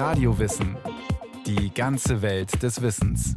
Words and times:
Radiowissen. 0.00 0.78
Die 1.44 1.74
ganze 1.74 2.22
Welt 2.22 2.62
des 2.62 2.80
Wissens. 2.80 3.36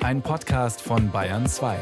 Ein 0.00 0.20
Podcast 0.20 0.82
von 0.82 1.10
Bayern 1.10 1.46
2. 1.46 1.78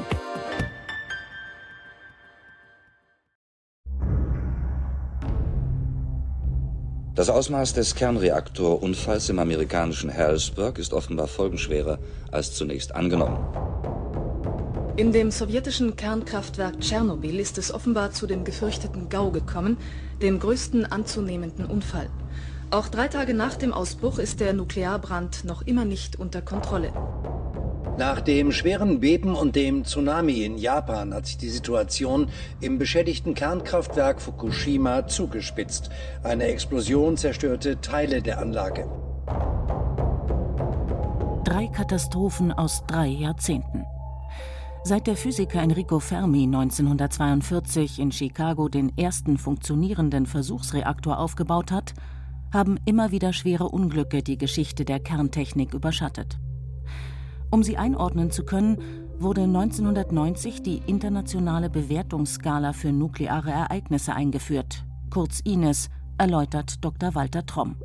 Das 7.17 7.29
Ausmaß 7.29 7.73
des 7.73 7.97
Kernreaktorunfalls 7.97 9.29
im 9.31 9.41
amerikanischen 9.41 10.15
Harrisburg 10.15 10.79
ist 10.79 10.93
offenbar 10.93 11.27
folgenschwerer 11.27 11.99
als 12.31 12.55
zunächst 12.55 12.95
angenommen. 12.95 13.45
In 14.97 15.11
dem 15.11 15.33
sowjetischen 15.33 15.97
Kernkraftwerk 15.97 16.79
Tschernobyl 16.79 17.41
ist 17.41 17.59
es 17.59 17.75
offenbar 17.75 18.13
zu 18.13 18.29
dem 18.29 18.45
gefürchteten 18.45 19.09
GAU 19.09 19.33
gekommen, 19.33 19.79
dem 20.23 20.39
größten 20.39 20.87
anzunehmenden 20.87 21.67
Unfall. 21.67 22.09
Auch 22.71 22.89
drei 22.89 23.09
Tage 23.09 23.35
nach 23.35 23.57
dem 23.57 23.73
Ausbruch 23.73 24.19
ist 24.19 24.41
der 24.41 24.53
Nuklearbrand 24.53 25.45
noch 25.45 25.63
immer 25.63 25.85
nicht 25.85 26.17
unter 26.17 26.43
Kontrolle. 26.43 26.93
Nach 27.97 28.21
dem 28.21 28.51
schweren 28.51 28.99
Beben 28.99 29.37
und 29.37 29.55
dem 29.55 29.85
Tsunami 29.85 30.43
in 30.45 30.59
Japan 30.59 31.15
hat 31.15 31.27
sich 31.27 31.39
die 31.39 31.49
Situation 31.49 32.29
im 32.61 32.77
beschädigten 32.77 33.35
Kernkraftwerk 33.35 34.21
Fukushima 34.21 35.07
zugespitzt. 35.07 35.91
Eine 36.25 36.47
Explosion 36.47 37.17
zerstörte 37.17 37.81
Teile 37.81 38.21
der 38.21 38.41
Anlage. 38.41 38.89
Drei 41.45 41.69
Katastrophen 41.69 42.51
aus 42.51 42.83
drei 42.89 43.07
Jahrzehnten. 43.07 43.85
Seit 44.87 45.07
der 45.07 45.17
Physiker 45.17 45.63
Enrico 45.63 45.99
Fermi 45.99 46.43
1942 46.43 47.99
in 48.01 48.13
Chicago 48.13 48.69
den 48.69 48.93
ersten 48.99 49.39
funktionierenden 49.39 50.27
Versuchsreaktor 50.27 51.19
aufgebaut 51.19 51.71
hat, 51.71 51.95
haben 52.55 52.79
immer 52.85 53.11
wieder 53.11 53.33
schwere 53.33 53.69
Unglücke 53.69 54.23
die 54.23 54.39
Geschichte 54.39 54.85
der 54.85 55.01
Kerntechnik 55.01 55.75
überschattet. 55.75 56.39
Um 57.51 57.63
sie 57.63 57.77
einordnen 57.77 58.31
zu 58.31 58.45
können, 58.45 58.79
wurde 59.19 59.43
1990 59.43 60.63
die 60.63 60.81
internationale 60.87 61.69
Bewertungsskala 61.69 62.73
für 62.73 62.93
nukleare 62.93 63.51
Ereignisse 63.51 64.15
eingeführt, 64.15 64.85
kurz 65.11 65.41
INES, 65.41 65.91
erläutert 66.17 66.85
Dr. 66.85 67.15
Walter 67.15 67.45
Tromm. 67.45 67.77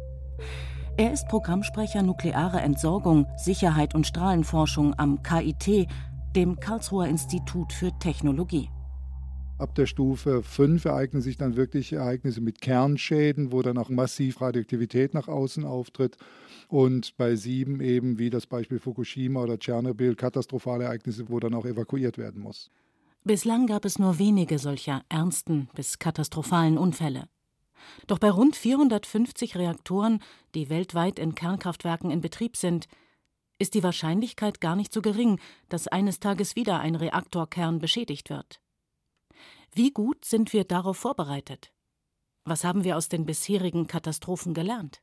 Er 0.97 1.13
ist 1.13 1.27
Programmsprecher 1.27 2.03
Nukleare 2.03 2.61
Entsorgung, 2.61 3.25
Sicherheit 3.37 3.95
und 3.95 4.05
Strahlenforschung 4.05 4.93
am 4.99 5.23
KIT, 5.23 5.87
dem 6.35 6.59
Karlsruher 6.59 7.07
Institut 7.07 7.73
für 7.73 7.91
Technologie. 7.99 8.69
Ab 9.59 9.75
der 9.75 9.87
Stufe 9.87 10.41
5 10.41 10.85
ereignen 10.85 11.21
sich 11.21 11.35
dann 11.35 11.57
wirklich 11.57 11.91
Ereignisse 11.91 12.39
mit 12.39 12.61
Kernschäden, 12.61 13.51
wo 13.51 13.61
dann 13.61 13.77
auch 13.77 13.89
massiv 13.89 14.39
Radioaktivität 14.39 15.13
nach 15.13 15.27
außen 15.27 15.65
auftritt. 15.65 16.15
Und 16.69 17.17
bei 17.17 17.35
7 17.35 17.81
eben, 17.81 18.17
wie 18.19 18.29
das 18.29 18.47
Beispiel 18.47 18.79
Fukushima 18.79 19.43
oder 19.43 19.59
Tschernobyl, 19.59 20.15
katastrophale 20.15 20.85
Ereignisse, 20.85 21.27
wo 21.27 21.41
dann 21.41 21.53
auch 21.53 21.65
evakuiert 21.65 22.17
werden 22.17 22.41
muss. 22.41 22.71
Bislang 23.25 23.67
gab 23.67 23.83
es 23.83 23.99
nur 23.99 24.17
wenige 24.17 24.59
solcher 24.59 25.03
ernsten 25.09 25.67
bis 25.75 25.99
katastrophalen 25.99 26.77
Unfälle. 26.77 27.27
Doch 28.07 28.19
bei 28.19 28.31
rund 28.31 28.55
450 28.55 29.57
Reaktoren, 29.57 30.21
die 30.55 30.69
weltweit 30.69 31.19
in 31.19 31.35
Kernkraftwerken 31.35 32.11
in 32.11 32.21
Betrieb 32.21 32.55
sind, 32.55 32.87
ist 33.57 33.73
die 33.73 33.83
Wahrscheinlichkeit 33.83 34.61
gar 34.61 34.77
nicht 34.77 34.93
so 34.93 35.01
gering, 35.01 35.37
dass 35.67 35.89
eines 35.89 36.21
Tages 36.21 36.55
wieder 36.55 36.79
ein 36.79 36.95
Reaktorkern 36.95 37.79
beschädigt 37.79 38.29
wird. 38.29 38.61
Wie 39.73 39.91
gut 39.91 40.25
sind 40.25 40.51
wir 40.51 40.63
darauf 40.63 40.97
vorbereitet? 40.97 41.71
Was 42.43 42.63
haben 42.63 42.83
wir 42.83 42.97
aus 42.97 43.07
den 43.07 43.25
bisherigen 43.25 43.85
Katastrophen 43.85 44.53
gelernt? 44.55 44.99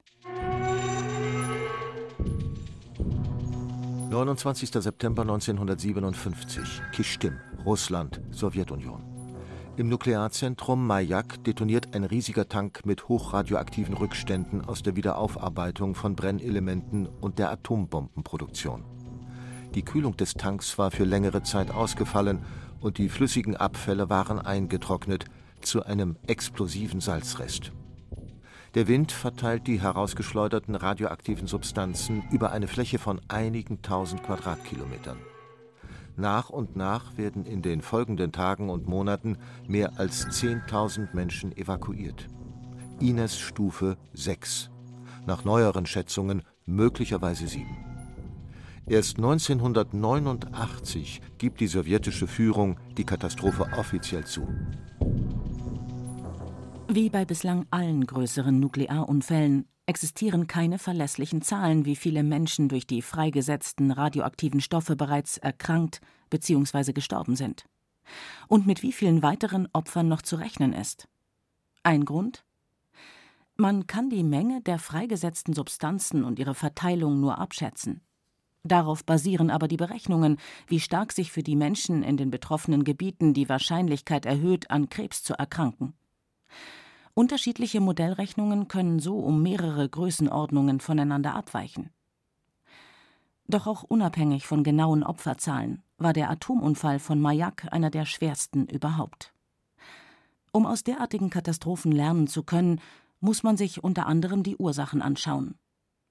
29. 4.10 4.70
September 4.70 5.22
1957, 5.22 6.82
Kistim, 6.92 7.38
Russland, 7.64 8.20
Sowjetunion. 8.32 9.02
Im 9.76 9.88
Nuklearzentrum 9.88 10.86
Mayak 10.86 11.44
detoniert 11.44 11.94
ein 11.94 12.04
riesiger 12.04 12.48
Tank 12.48 12.86
mit 12.86 13.08
hochradioaktiven 13.08 13.94
Rückständen 13.94 14.64
aus 14.64 14.82
der 14.82 14.96
Wiederaufarbeitung 14.96 15.94
von 15.94 16.16
Brennelementen 16.16 17.06
und 17.06 17.38
der 17.38 17.50
Atombombenproduktion. 17.50 18.84
Die 19.74 19.82
Kühlung 19.82 20.16
des 20.16 20.32
Tanks 20.32 20.78
war 20.78 20.90
für 20.90 21.04
längere 21.04 21.42
Zeit 21.42 21.70
ausgefallen 21.70 22.42
und 22.80 22.98
die 22.98 23.08
flüssigen 23.08 23.56
Abfälle 23.56 24.08
waren 24.10 24.38
eingetrocknet 24.38 25.24
zu 25.60 25.84
einem 25.84 26.16
explosiven 26.26 27.00
Salzrest. 27.00 27.72
Der 28.74 28.88
Wind 28.88 29.10
verteilt 29.10 29.66
die 29.66 29.80
herausgeschleuderten 29.80 30.74
radioaktiven 30.74 31.46
Substanzen 31.46 32.22
über 32.30 32.52
eine 32.52 32.68
Fläche 32.68 32.98
von 32.98 33.20
einigen 33.28 33.80
tausend 33.80 34.22
Quadratkilometern. 34.22 35.16
Nach 36.16 36.50
und 36.50 36.76
nach 36.76 37.16
werden 37.16 37.44
in 37.44 37.62
den 37.62 37.82
folgenden 37.82 38.32
Tagen 38.32 38.70
und 38.70 38.86
Monaten 38.86 39.38
mehr 39.66 39.98
als 39.98 40.26
10.000 40.26 41.14
Menschen 41.14 41.56
evakuiert. 41.56 42.26
Ines 43.00 43.38
Stufe 43.38 43.98
6. 44.14 44.70
Nach 45.26 45.44
neueren 45.44 45.86
Schätzungen 45.86 46.42
möglicherweise 46.64 47.46
7. 47.48 47.95
Erst 48.88 49.16
1989 49.16 51.20
gibt 51.38 51.58
die 51.58 51.66
sowjetische 51.66 52.28
Führung 52.28 52.78
die 52.96 53.04
Katastrophe 53.04 53.66
offiziell 53.76 54.24
zu. 54.24 54.46
Wie 56.88 57.10
bei 57.10 57.24
bislang 57.24 57.66
allen 57.72 58.06
größeren 58.06 58.60
Nuklearunfällen 58.60 59.66
existieren 59.86 60.46
keine 60.46 60.78
verlässlichen 60.78 61.42
Zahlen, 61.42 61.84
wie 61.84 61.96
viele 61.96 62.22
Menschen 62.22 62.68
durch 62.68 62.86
die 62.86 63.02
freigesetzten 63.02 63.90
radioaktiven 63.90 64.60
Stoffe 64.60 64.94
bereits 64.94 65.36
erkrankt 65.36 66.00
bzw. 66.30 66.92
gestorben 66.92 67.34
sind. 67.34 67.64
Und 68.46 68.68
mit 68.68 68.84
wie 68.84 68.92
vielen 68.92 69.20
weiteren 69.20 69.66
Opfern 69.72 70.06
noch 70.06 70.22
zu 70.22 70.36
rechnen 70.36 70.72
ist. 70.72 71.08
Ein 71.82 72.04
Grund? 72.04 72.44
Man 73.56 73.88
kann 73.88 74.10
die 74.10 74.22
Menge 74.22 74.60
der 74.60 74.78
freigesetzten 74.78 75.54
Substanzen 75.54 76.22
und 76.22 76.38
ihre 76.38 76.54
Verteilung 76.54 77.18
nur 77.18 77.38
abschätzen. 77.38 78.00
Darauf 78.66 79.04
basieren 79.04 79.50
aber 79.50 79.68
die 79.68 79.76
Berechnungen, 79.76 80.38
wie 80.66 80.80
stark 80.80 81.12
sich 81.12 81.30
für 81.30 81.44
die 81.44 81.54
Menschen 81.54 82.02
in 82.02 82.16
den 82.16 82.30
betroffenen 82.30 82.82
Gebieten 82.82 83.32
die 83.32 83.48
Wahrscheinlichkeit 83.48 84.26
erhöht, 84.26 84.70
an 84.70 84.88
Krebs 84.88 85.22
zu 85.22 85.34
erkranken. 85.34 85.94
Unterschiedliche 87.14 87.80
Modellrechnungen 87.80 88.66
können 88.66 88.98
so 88.98 89.18
um 89.18 89.42
mehrere 89.42 89.88
Größenordnungen 89.88 90.80
voneinander 90.80 91.34
abweichen. 91.34 91.90
Doch 93.46 93.68
auch 93.68 93.84
unabhängig 93.84 94.46
von 94.46 94.64
genauen 94.64 95.04
Opferzahlen 95.04 95.82
war 95.98 96.12
der 96.12 96.28
Atomunfall 96.28 96.98
von 96.98 97.20
Mayak 97.20 97.72
einer 97.72 97.90
der 97.90 98.04
schwersten 98.04 98.66
überhaupt. 98.66 99.32
Um 100.50 100.66
aus 100.66 100.82
derartigen 100.82 101.30
Katastrophen 101.30 101.92
lernen 101.92 102.26
zu 102.26 102.42
können, 102.42 102.80
muss 103.20 103.44
man 103.44 103.56
sich 103.56 103.84
unter 103.84 104.06
anderem 104.06 104.42
die 104.42 104.56
Ursachen 104.56 105.00
anschauen. 105.00 105.54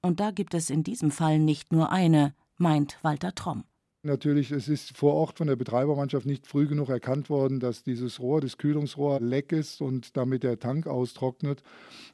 Und 0.01 0.19
da 0.19 0.31
gibt 0.31 0.53
es 0.53 0.69
in 0.69 0.83
diesem 0.83 1.11
Fall 1.11 1.39
nicht 1.39 1.73
nur 1.73 1.91
eine, 1.91 2.33
meint 2.57 2.97
Walter 3.03 3.33
Tromm. 3.33 3.63
Natürlich, 4.05 4.51
es 4.51 4.67
ist 4.67 4.95
vor 4.95 5.15
Ort 5.15 5.39
von 5.39 5.47
der 5.47 5.55
Betreibermannschaft 5.55 6.27
nicht 6.27 6.45
früh 6.45 6.67
genug 6.67 6.89
erkannt 6.89 7.27
worden, 7.31 7.59
dass 7.59 7.81
dieses 7.81 8.19
Rohr, 8.19 8.39
das 8.39 8.59
Kühlungsrohr, 8.59 9.19
leck 9.19 9.51
ist 9.51 9.81
und 9.81 10.15
damit 10.15 10.43
der 10.43 10.59
Tank 10.59 10.85
austrocknet. 10.85 11.63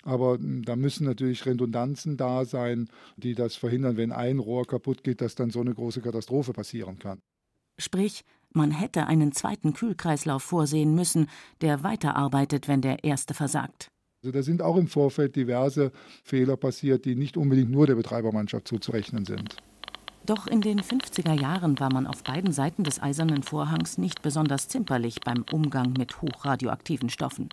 Aber 0.03 0.35
hm, 0.35 0.63
da 0.63 0.77
müssen 0.77 1.05
natürlich 1.05 1.45
Redundanzen 1.45 2.15
da 2.15 2.45
sein, 2.45 2.87
die 3.17 3.35
das 3.35 3.57
verhindern, 3.57 3.97
wenn 3.97 4.13
ein 4.13 4.39
Rohr 4.39 4.65
kaputt 4.65 5.03
geht, 5.03 5.19
dass 5.19 5.35
dann 5.35 5.49
so 5.49 5.59
eine 5.59 5.73
große 5.73 5.99
Katastrophe 5.99 6.53
passieren 6.53 6.97
kann. 6.97 7.19
Sprich, 7.77 8.23
man 8.53 8.71
hätte 8.71 9.07
einen 9.07 9.33
zweiten 9.33 9.73
Kühlkreislauf 9.73 10.43
vorsehen 10.43 10.95
müssen, 10.95 11.29
der 11.59 11.83
weiterarbeitet, 11.83 12.69
wenn 12.69 12.81
der 12.81 13.03
erste 13.03 13.33
versagt. 13.33 13.89
Also 14.23 14.31
da 14.31 14.43
sind 14.43 14.61
auch 14.61 14.77
im 14.77 14.87
Vorfeld 14.87 15.35
diverse 15.35 15.91
Fehler 16.23 16.55
passiert, 16.55 17.03
die 17.03 17.15
nicht 17.15 17.35
unbedingt 17.35 17.71
nur 17.71 17.85
der 17.85 17.95
Betreibermannschaft 17.95 18.65
zuzurechnen 18.65 19.25
sind. 19.25 19.57
Doch 20.25 20.45
in 20.45 20.61
den 20.61 20.81
50er 20.81 21.33
Jahren 21.33 21.79
war 21.79 21.91
man 21.91 22.05
auf 22.05 22.23
beiden 22.23 22.51
Seiten 22.51 22.83
des 22.83 23.01
Eisernen 23.01 23.41
Vorhangs 23.41 23.97
nicht 23.97 24.21
besonders 24.21 24.67
zimperlich 24.67 25.21
beim 25.21 25.43
Umgang 25.51 25.93
mit 25.93 26.21
hochradioaktiven 26.21 27.09
Stoffen. 27.09 27.49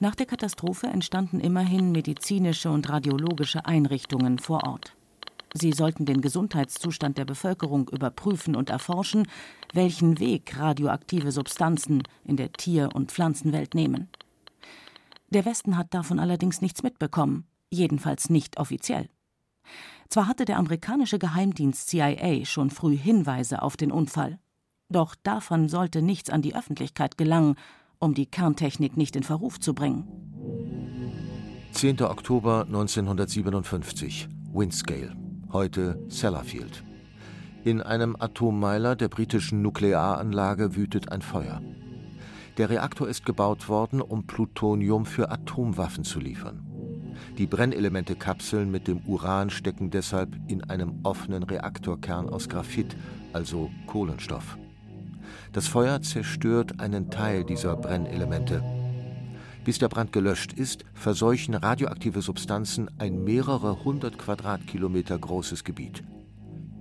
Nach 0.00 0.14
der 0.14 0.26
Katastrophe 0.26 0.88
entstanden 0.88 1.40
immerhin 1.40 1.92
medizinische 1.92 2.70
und 2.70 2.88
radiologische 2.88 3.66
Einrichtungen 3.66 4.38
vor 4.38 4.64
Ort. 4.66 4.96
Sie 5.52 5.72
sollten 5.72 6.06
den 6.06 6.20
Gesundheitszustand 6.20 7.18
der 7.18 7.24
Bevölkerung 7.24 7.88
überprüfen 7.88 8.56
und 8.56 8.70
erforschen, 8.70 9.28
welchen 9.72 10.18
Weg 10.18 10.58
radioaktive 10.58 11.32
Substanzen 11.32 12.02
in 12.24 12.36
der 12.36 12.52
Tier- 12.52 12.94
und 12.94 13.12
Pflanzenwelt 13.12 13.74
nehmen. 13.74 14.08
Der 15.28 15.44
Westen 15.44 15.76
hat 15.76 15.92
davon 15.94 16.18
allerdings 16.18 16.60
nichts 16.60 16.82
mitbekommen, 16.82 17.46
jedenfalls 17.70 18.30
nicht 18.30 18.58
offiziell. 18.58 19.08
Zwar 20.10 20.26
hatte 20.26 20.44
der 20.44 20.58
amerikanische 20.58 21.20
Geheimdienst 21.20 21.88
CIA 21.88 22.44
schon 22.44 22.70
früh 22.70 22.96
Hinweise 22.96 23.62
auf 23.62 23.76
den 23.76 23.92
Unfall, 23.92 24.40
doch 24.88 25.14
davon 25.14 25.68
sollte 25.68 26.02
nichts 26.02 26.30
an 26.30 26.42
die 26.42 26.56
Öffentlichkeit 26.56 27.16
gelangen, 27.16 27.54
um 28.00 28.14
die 28.14 28.26
Kerntechnik 28.26 28.96
nicht 28.96 29.14
in 29.14 29.22
Verruf 29.22 29.60
zu 29.60 29.72
bringen. 29.72 30.08
10. 31.72 32.02
Oktober 32.02 32.64
1957, 32.66 34.28
Windscale, 34.52 35.14
heute 35.52 36.04
Sellafield. 36.08 36.82
In 37.62 37.80
einem 37.80 38.16
Atommeiler 38.18 38.96
der 38.96 39.08
britischen 39.08 39.62
Nuklearanlage 39.62 40.74
wütet 40.74 41.12
ein 41.12 41.22
Feuer. 41.22 41.62
Der 42.56 42.68
Reaktor 42.68 43.08
ist 43.08 43.24
gebaut 43.24 43.68
worden, 43.68 44.00
um 44.00 44.26
Plutonium 44.26 45.06
für 45.06 45.30
Atomwaffen 45.30 46.02
zu 46.02 46.18
liefern. 46.18 46.69
Die 47.38 47.46
Brennelementekapseln 47.46 48.70
mit 48.70 48.88
dem 48.88 49.00
Uran 49.06 49.50
stecken 49.50 49.90
deshalb 49.90 50.36
in 50.48 50.64
einem 50.64 51.00
offenen 51.02 51.42
Reaktorkern 51.42 52.28
aus 52.28 52.48
Graphit, 52.48 52.96
also 53.32 53.70
Kohlenstoff. 53.86 54.58
Das 55.52 55.66
Feuer 55.66 56.02
zerstört 56.02 56.80
einen 56.80 57.10
Teil 57.10 57.44
dieser 57.44 57.76
Brennelemente. 57.76 58.62
Bis 59.64 59.78
der 59.78 59.88
Brand 59.88 60.12
gelöscht 60.12 60.52
ist, 60.52 60.84
verseuchen 60.94 61.54
radioaktive 61.54 62.22
Substanzen 62.22 62.90
ein 62.98 63.24
mehrere 63.24 63.84
hundert 63.84 64.18
Quadratkilometer 64.18 65.18
großes 65.18 65.64
Gebiet. 65.64 66.02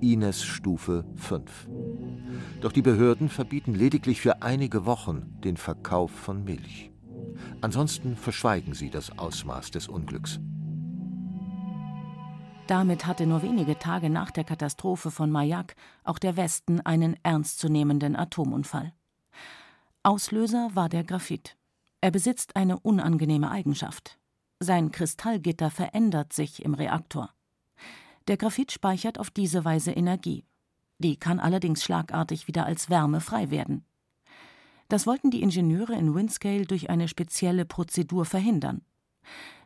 Ines 0.02 0.44
Stufe 0.44 1.04
5. 1.16 1.68
Doch 2.62 2.72
die 2.72 2.82
Behörden 2.82 3.28
verbieten 3.28 3.76
lediglich 3.76 4.22
für 4.22 4.42
einige 4.42 4.86
Wochen 4.86 5.38
den 5.44 5.58
Verkauf 5.58 6.12
von 6.12 6.46
Milch. 6.46 6.89
Ansonsten 7.62 8.16
verschweigen 8.16 8.74
sie 8.74 8.90
das 8.90 9.18
Ausmaß 9.18 9.72
des 9.72 9.88
Unglücks. 9.88 10.40
Damit 12.68 13.08
hatte 13.08 13.26
nur 13.26 13.42
wenige 13.42 13.80
Tage 13.80 14.12
nach 14.12 14.30
der 14.30 14.44
Katastrophe 14.44 15.10
von 15.10 15.32
Mayak 15.32 15.76
auch 16.04 16.20
der 16.20 16.38
Westen 16.38 16.82
einen 16.82 17.18
ernstzunehmenden 17.24 18.16
Atomunfall. 18.16 18.94
Auslöser 20.04 20.70
war 20.74 20.88
der 20.88 21.04
Graphit. 21.04 21.58
Er 22.00 22.12
besitzt 22.12 22.56
eine 22.56 22.80
unangenehme 22.80 23.50
Eigenschaft. 23.50 24.20
Sein 24.60 24.92
Kristallgitter 24.92 25.72
verändert 25.72 26.32
sich 26.32 26.64
im 26.64 26.74
Reaktor. 26.74 27.34
Der 28.28 28.38
Graphit 28.38 28.72
speichert 28.72 29.20
auf 29.20 29.32
diese 29.32 29.66
Weise 29.66 29.92
Energie. 29.92 30.46
Die 31.00 31.18
kann 31.18 31.40
allerdings 31.40 31.84
schlagartig 31.84 32.48
wieder 32.48 32.66
als 32.66 32.90
Wärme 32.90 33.22
frei 33.22 33.50
werden. 33.50 33.84
Das 34.90 35.08
wollten 35.08 35.32
die 35.32 35.42
Ingenieure 35.42 35.94
in 35.94 36.14
Windscale 36.14 36.66
durch 36.66 36.90
eine 36.90 37.08
spezielle 37.08 37.64
Prozedur 37.64 38.26
verhindern. 38.26 38.82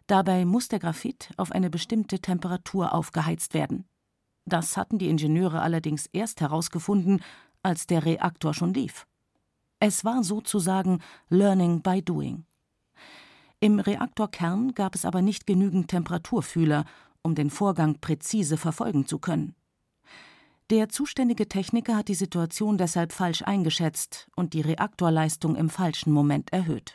Dabei 0.06 0.44
muss 0.46 0.68
der 0.68 0.80
Graphit 0.80 1.31
auf 1.38 1.52
eine 1.52 1.70
bestimmte 1.70 2.20
Temperatur 2.20 2.94
aufgeheizt 2.94 3.54
werden. 3.54 3.86
Das 4.46 4.75
hatten 4.75 4.98
die 5.00 5.08
Ingenieure 5.08 5.62
allerdings 5.62 6.08
erst 6.08 6.42
herausgefunden, 6.42 7.22
als 7.62 7.88
der 7.88 8.06
Reaktor 8.06 8.54
schon 8.54 8.74
lief. 8.74 9.08
Es 9.80 10.04
war 10.04 10.24
sozusagen 10.24 11.00
Learning 11.30 11.81
by 11.81 12.02
Doing. 12.02 12.46
Im 13.62 13.80
Reaktorkern 13.80 14.74
gab 14.74 14.94
es 14.94 15.06
aber 15.06 15.22
nicht 15.22 15.48
genügend 15.48 15.90
Temperaturfühler, 15.90 16.84
um 17.22 17.34
den 17.34 17.50
Vorgang 17.50 18.00
präzise 18.00 18.58
verfolgen 18.58 19.08
zu 19.08 19.20
können. 19.20 19.56
Der 20.69 20.89
zuständige 20.89 21.48
Techniker 21.48 21.98
hat 21.98 22.07
die 22.07 22.13
Situation 22.13 22.77
deshalb 22.77 23.12
falsch 23.12 23.42
eingeschätzt 23.42 24.27
und 24.36 24.54
die 24.54 24.62
Reaktorleistung 24.62 25.56
im 25.56 25.69
falschen 25.69 26.12
Moment 26.12 26.54
erhöht. 26.54 26.94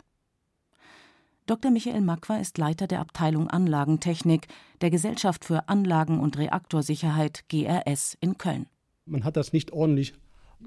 Dr. 1.46 1.70
Michael 1.70 2.02
Makwa 2.02 2.36
ist 2.36 2.58
Leiter 2.58 2.86
der 2.86 3.00
Abteilung 3.00 3.48
Anlagentechnik 3.48 4.48
der 4.80 4.90
Gesellschaft 4.90 5.44
für 5.44 5.68
Anlagen- 5.68 6.20
und 6.20 6.36
Reaktorsicherheit 6.36 7.44
GRS 7.48 8.16
in 8.20 8.36
Köln. 8.36 8.66
Man 9.06 9.24
hat 9.24 9.36
das 9.36 9.52
nicht 9.52 9.72
ordentlich 9.72 10.12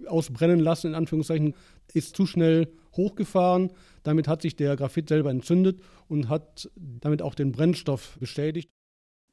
ausbrennen 0.08 0.60
lassen, 0.60 0.88
in 0.88 0.96
Anführungszeichen, 0.96 1.54
ist 1.94 2.16
zu 2.16 2.26
schnell 2.26 2.72
hochgefahren. 2.96 3.72
Damit 4.04 4.28
hat 4.28 4.42
sich 4.42 4.56
der 4.56 4.76
Graphit 4.76 5.10
selber 5.10 5.30
entzündet 5.30 5.82
und 6.08 6.30
hat 6.30 6.70
damit 6.76 7.22
auch 7.22 7.36
den 7.36 7.52
Brennstoff 7.52 8.18
beschädigt. 8.20 8.72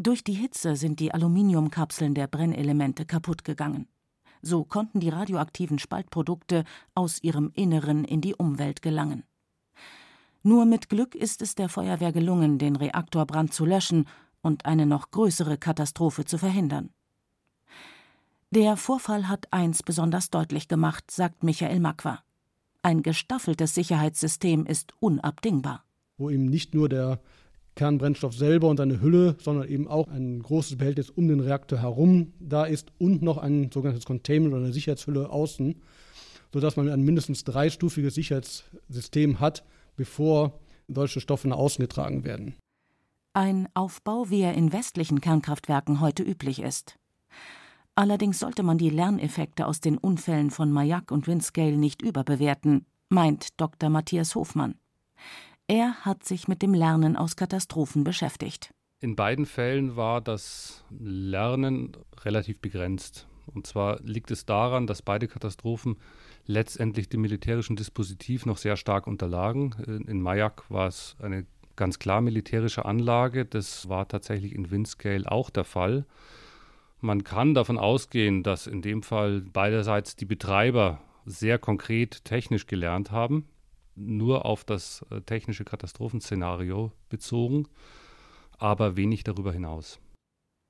Durch 0.01 0.23
die 0.23 0.35
Hitze 0.35 0.77
sind 0.77 1.01
die 1.01 1.13
Aluminiumkapseln 1.13 2.15
der 2.15 2.29
Brennelemente 2.29 3.05
kaputt 3.05 3.43
gegangen. 3.45 3.89
So 4.43 4.65
konnten 4.65 5.01
die 5.01 5.09
radioaktiven 5.09 5.81
Spaltprodukte 5.81 6.65
aus 6.95 7.21
ihrem 7.21 7.51
Inneren 7.55 8.05
in 8.05 8.21
die 8.21 8.37
Umwelt 8.37 8.81
gelangen. 8.81 9.25
Nur 10.45 10.67
mit 10.67 10.89
Glück 10.89 11.17
ist 11.17 11.43
es 11.43 11.57
der 11.57 11.69
Feuerwehr 11.69 12.13
gelungen, 12.13 12.59
den 12.59 12.77
Reaktorbrand 12.77 13.53
zu 13.53 13.65
löschen 13.65 14.07
und 14.41 14.67
eine 14.67 14.87
noch 14.87 15.11
größere 15.11 15.59
Katastrophe 15.59 16.25
zu 16.25 16.39
verhindern. 16.39 16.91
Der 18.51 18.77
Vorfall 18.77 19.29
hat 19.29 19.53
eins 19.53 19.83
besonders 19.83 20.31
deutlich 20.31 20.69
gemacht, 20.69 21.11
sagt 21.11 21.43
Michael 21.43 21.81
Makwa. 21.81 22.23
Ein 22.83 23.03
gestaffeltes 23.03 23.75
Sicherheitssystem 23.75 24.65
ist 24.65 24.93
unabdingbar. 25.01 25.85
Wo 26.17 26.31
eben 26.31 26.47
nicht 26.47 26.73
nur 26.73 26.89
der 26.89 27.21
Kernbrennstoff 27.79 28.35
selber 28.35 28.69
und 28.69 28.77
seine 28.77 29.01
Hülle, 29.01 29.37
sondern 29.41 29.69
eben 29.69 29.87
auch 29.87 30.09
ein 30.09 30.43
großes 30.43 30.77
Behältnis 30.77 31.11
um 31.11 31.29
den 31.29 31.39
Reaktor 31.39 31.81
herum 31.81 32.33
da 32.41 32.65
ist 32.65 32.91
und 32.99 33.23
noch 33.23 33.39
ein 33.39 33.71
sogenanntes 33.73 34.05
Containment 34.05 34.53
oder 34.53 34.65
eine 34.65 34.73
Sicherheitshülle 34.73 35.31
außen, 35.31 35.81
sodass 36.53 36.77
man 36.77 36.89
ein 36.89 37.03
mindestens 37.03 37.45
dreistufiges 37.45 38.17
Sicherheitssystem 38.17 39.39
hat, 39.39 39.65
bevor 39.97 40.59
solche 40.89 41.21
Stoffe 41.21 41.47
nach 41.47 41.57
außen 41.57 41.81
getragen 41.81 42.25
werden. 42.25 42.57
Ein 43.33 43.69
Aufbau, 43.75 44.29
wie 44.29 44.41
er 44.41 44.55
in 44.55 44.73
westlichen 44.73 45.21
Kernkraftwerken 45.21 46.01
heute 46.01 46.25
üblich 46.25 46.61
ist. 46.61 46.99
Allerdings 47.95 48.41
sollte 48.41 48.65
man 48.65 48.79
die 48.79 48.91
Lerneffekte 48.91 49.67
aus 49.67 49.81
den 49.81 49.99
Unfällen 49.99 50.51
von 50.51 50.73
Mayak 50.73 51.13
und 51.13 51.29
Windscale 51.29 51.77
nicht 51.77 52.03
überbewerten, 52.03 52.87
meint 53.09 53.61
Dr. 53.61 53.89
Matthias 53.89 54.35
Hofmann. 54.35 54.75
Er 55.71 55.97
hat 56.01 56.25
sich 56.25 56.49
mit 56.49 56.63
dem 56.63 56.73
Lernen 56.73 57.15
aus 57.15 57.37
Katastrophen 57.37 58.03
beschäftigt. 58.03 58.71
In 59.01 59.17
beiden 59.17 59.45
Fällen 59.45 59.97
war 59.97 60.23
das 60.23 60.83
Lernen 60.91 61.93
relativ 62.25 62.59
begrenzt. 62.61 63.29
Und 63.47 63.67
zwar 63.67 64.01
liegt 64.01 64.31
es 64.31 64.47
daran, 64.47 64.87
dass 64.87 65.03
beide 65.03 65.29
Katastrophen 65.29 65.97
letztendlich 66.47 67.11
dem 67.11 67.21
militärischen 67.21 67.77
Dispositiv 67.77 68.47
noch 68.47 68.57
sehr 68.57 68.77
stark 68.77 69.07
unterlagen. 69.07 69.75
In 70.07 70.23
Mayak 70.23 70.71
war 70.71 70.89
es 70.89 71.17
eine 71.21 71.47
ganz 71.77 71.99
klar 71.99 72.23
militärische 72.23 72.87
Anlage. 72.87 73.45
Das 73.45 73.91
war 73.91 74.09
tatsächlich 74.09 74.55
in 74.55 74.71
Windscale 74.71 75.31
auch 75.31 75.51
der 75.51 75.65
Fall. 75.65 76.07
Man 77.01 77.25
kann 77.25 77.53
davon 77.53 77.77
ausgehen, 77.79 78.43
dass 78.43 78.67
in 78.67 78.81
dem 78.81 79.03
Fall 79.03 79.43
beiderseits 79.43 80.17
die 80.17 80.25
Betreiber 80.25 81.01
sehr 81.27 81.59
konkret 81.59 82.25
technisch 82.25 82.67
gelernt 82.67 83.11
haben, 83.11 83.47
nur 83.99 84.47
auf 84.47 84.65
das 84.65 85.05
äh, 85.11 85.21
technische 85.21 85.65
Katastrophenszenario 85.65 86.93
bezogen, 87.09 87.67
aber 88.59 88.97
wenig 88.97 89.25
darüber 89.25 89.53
hinaus. 89.53 89.99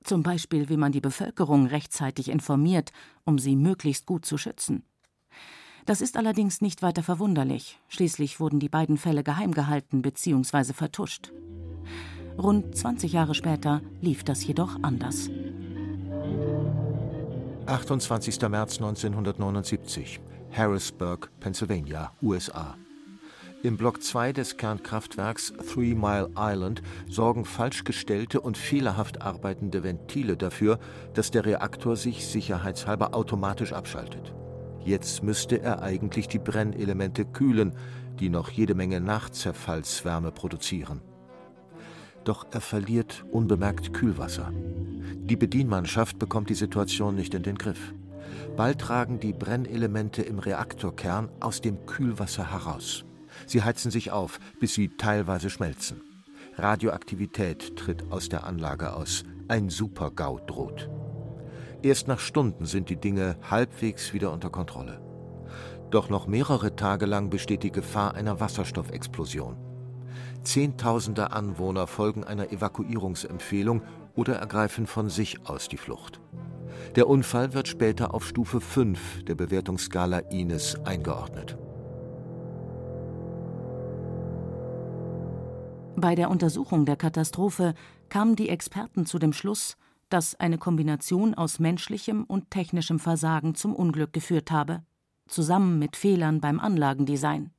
Zum 0.03 0.23
Beispiel, 0.23 0.69
wie 0.69 0.77
man 0.77 0.91
die 0.91 1.01
Bevölkerung 1.01 1.65
rechtzeitig 1.65 2.29
informiert, 2.29 2.91
um 3.25 3.37
sie 3.37 3.55
möglichst 3.55 4.05
gut 4.05 4.25
zu 4.25 4.37
schützen. 4.37 4.83
Das 5.85 6.01
ist 6.01 6.17
allerdings 6.17 6.61
nicht 6.61 6.81
weiter 6.81 7.03
verwunderlich. 7.03 7.79
Schließlich 7.87 8.39
wurden 8.39 8.59
die 8.59 8.69
beiden 8.69 8.97
Fälle 8.97 9.23
geheim 9.23 9.53
gehalten 9.53 10.01
bzw. 10.01 10.73
vertuscht. 10.73 11.31
Rund 12.37 12.77
20 12.77 13.11
Jahre 13.11 13.35
später 13.35 13.81
lief 14.01 14.23
das 14.23 14.45
jedoch 14.45 14.77
anders. 14.81 15.29
28. 17.65 18.41
März 18.49 18.77
1979, 18.77 20.19
Harrisburg, 20.51 21.29
Pennsylvania, 21.39 22.11
USA. 22.21 22.77
Im 23.61 23.75
Block 23.75 24.01
2 24.01 24.33
des 24.33 24.57
Kernkraftwerks 24.57 25.53
Three 25.73 25.93
Mile 25.93 26.29
Island 26.37 26.81
sorgen 27.09 27.43
falsch 27.43 27.83
gestellte 27.83 28.39
und 28.39 28.57
fehlerhaft 28.57 29.21
arbeitende 29.21 29.83
Ventile 29.83 30.37
dafür, 30.37 30.79
dass 31.13 31.31
der 31.31 31.45
Reaktor 31.45 31.95
sich 31.95 32.25
sicherheitshalber 32.25 33.13
automatisch 33.13 33.73
abschaltet. 33.73 34.33
Jetzt 34.85 35.23
müsste 35.23 35.61
er 35.61 35.81
eigentlich 35.81 36.27
die 36.27 36.39
Brennelemente 36.39 37.25
kühlen, 37.25 37.73
die 38.19 38.29
noch 38.29 38.49
jede 38.49 38.75
Menge 38.75 39.01
Nachzerfallswärme 39.01 40.31
produzieren 40.31 41.01
doch 42.29 42.45
er 42.51 42.61
verliert 42.61 43.25
unbemerkt 43.31 43.91
Kühlwasser. 43.91 44.53
Die 44.53 45.35
Bedienmannschaft 45.35 46.19
bekommt 46.19 46.51
die 46.51 46.55
Situation 46.55 47.15
nicht 47.15 47.33
in 47.33 47.41
den 47.41 47.57
Griff. 47.57 47.95
Bald 48.55 48.79
tragen 48.79 49.19
die 49.19 49.33
Brennelemente 49.33 50.21
im 50.21 50.37
Reaktorkern 50.37 51.29
aus 51.39 51.61
dem 51.61 51.87
Kühlwasser 51.87 52.51
heraus. 52.51 53.03
Sie 53.45 53.63
heizen 53.63 53.91
sich 53.91 54.11
auf, 54.11 54.39
bis 54.59 54.73
sie 54.73 54.89
teilweise 54.97 55.49
schmelzen. 55.49 56.01
Radioaktivität 56.57 57.75
tritt 57.75 58.11
aus 58.11 58.29
der 58.29 58.45
Anlage 58.45 58.93
aus. 58.93 59.23
Ein 59.47 59.69
Supergau 59.69 60.39
droht. 60.39 60.89
Erst 61.81 62.07
nach 62.07 62.19
Stunden 62.19 62.65
sind 62.65 62.89
die 62.89 62.99
Dinge 62.99 63.37
halbwegs 63.49 64.13
wieder 64.13 64.31
unter 64.33 64.49
Kontrolle. 64.49 65.01
Doch 65.89 66.09
noch 66.09 66.27
mehrere 66.27 66.75
Tage 66.75 67.05
lang 67.05 67.29
besteht 67.29 67.63
die 67.63 67.71
Gefahr 67.71 68.13
einer 68.13 68.39
Wasserstoffexplosion. 68.39 69.57
Zehntausende 70.43 71.31
Anwohner 71.31 71.87
folgen 71.87 72.23
einer 72.23 72.51
Evakuierungsempfehlung 72.51 73.81
oder 74.15 74.35
ergreifen 74.35 74.87
von 74.87 75.09
sich 75.09 75.47
aus 75.47 75.67
die 75.67 75.77
Flucht. 75.77 76.19
Der 76.95 77.07
Unfall 77.07 77.53
wird 77.53 77.67
später 77.67 78.13
auf 78.13 78.27
Stufe 78.27 78.61
5 78.61 79.23
der 79.23 79.35
Bewertungsskala 79.35 80.19
INES 80.19 80.75
eingeordnet. 80.85 81.57
Bei 85.99 86.15
der 86.15 86.29
Untersuchung 86.29 86.85
der 86.85 86.95
Katastrophe 86.95 87.75
kamen 88.07 88.37
die 88.37 88.47
Experten 88.47 89.05
zu 89.05 89.19
dem 89.19 89.33
Schluss, 89.33 89.75
dass 90.07 90.33
eine 90.39 90.57
Kombination 90.57 91.33
aus 91.33 91.59
menschlichem 91.59 92.23
und 92.23 92.51
technischem 92.51 92.99
Versagen 92.99 93.53
zum 93.53 93.75
Unglück 93.75 94.13
geführt 94.13 94.49
habe, 94.49 94.81
zusammen 95.27 95.77
mit 95.77 95.97
Fehlern 95.97 96.39
beim 96.39 96.61
Anlagendesign. 96.61 97.51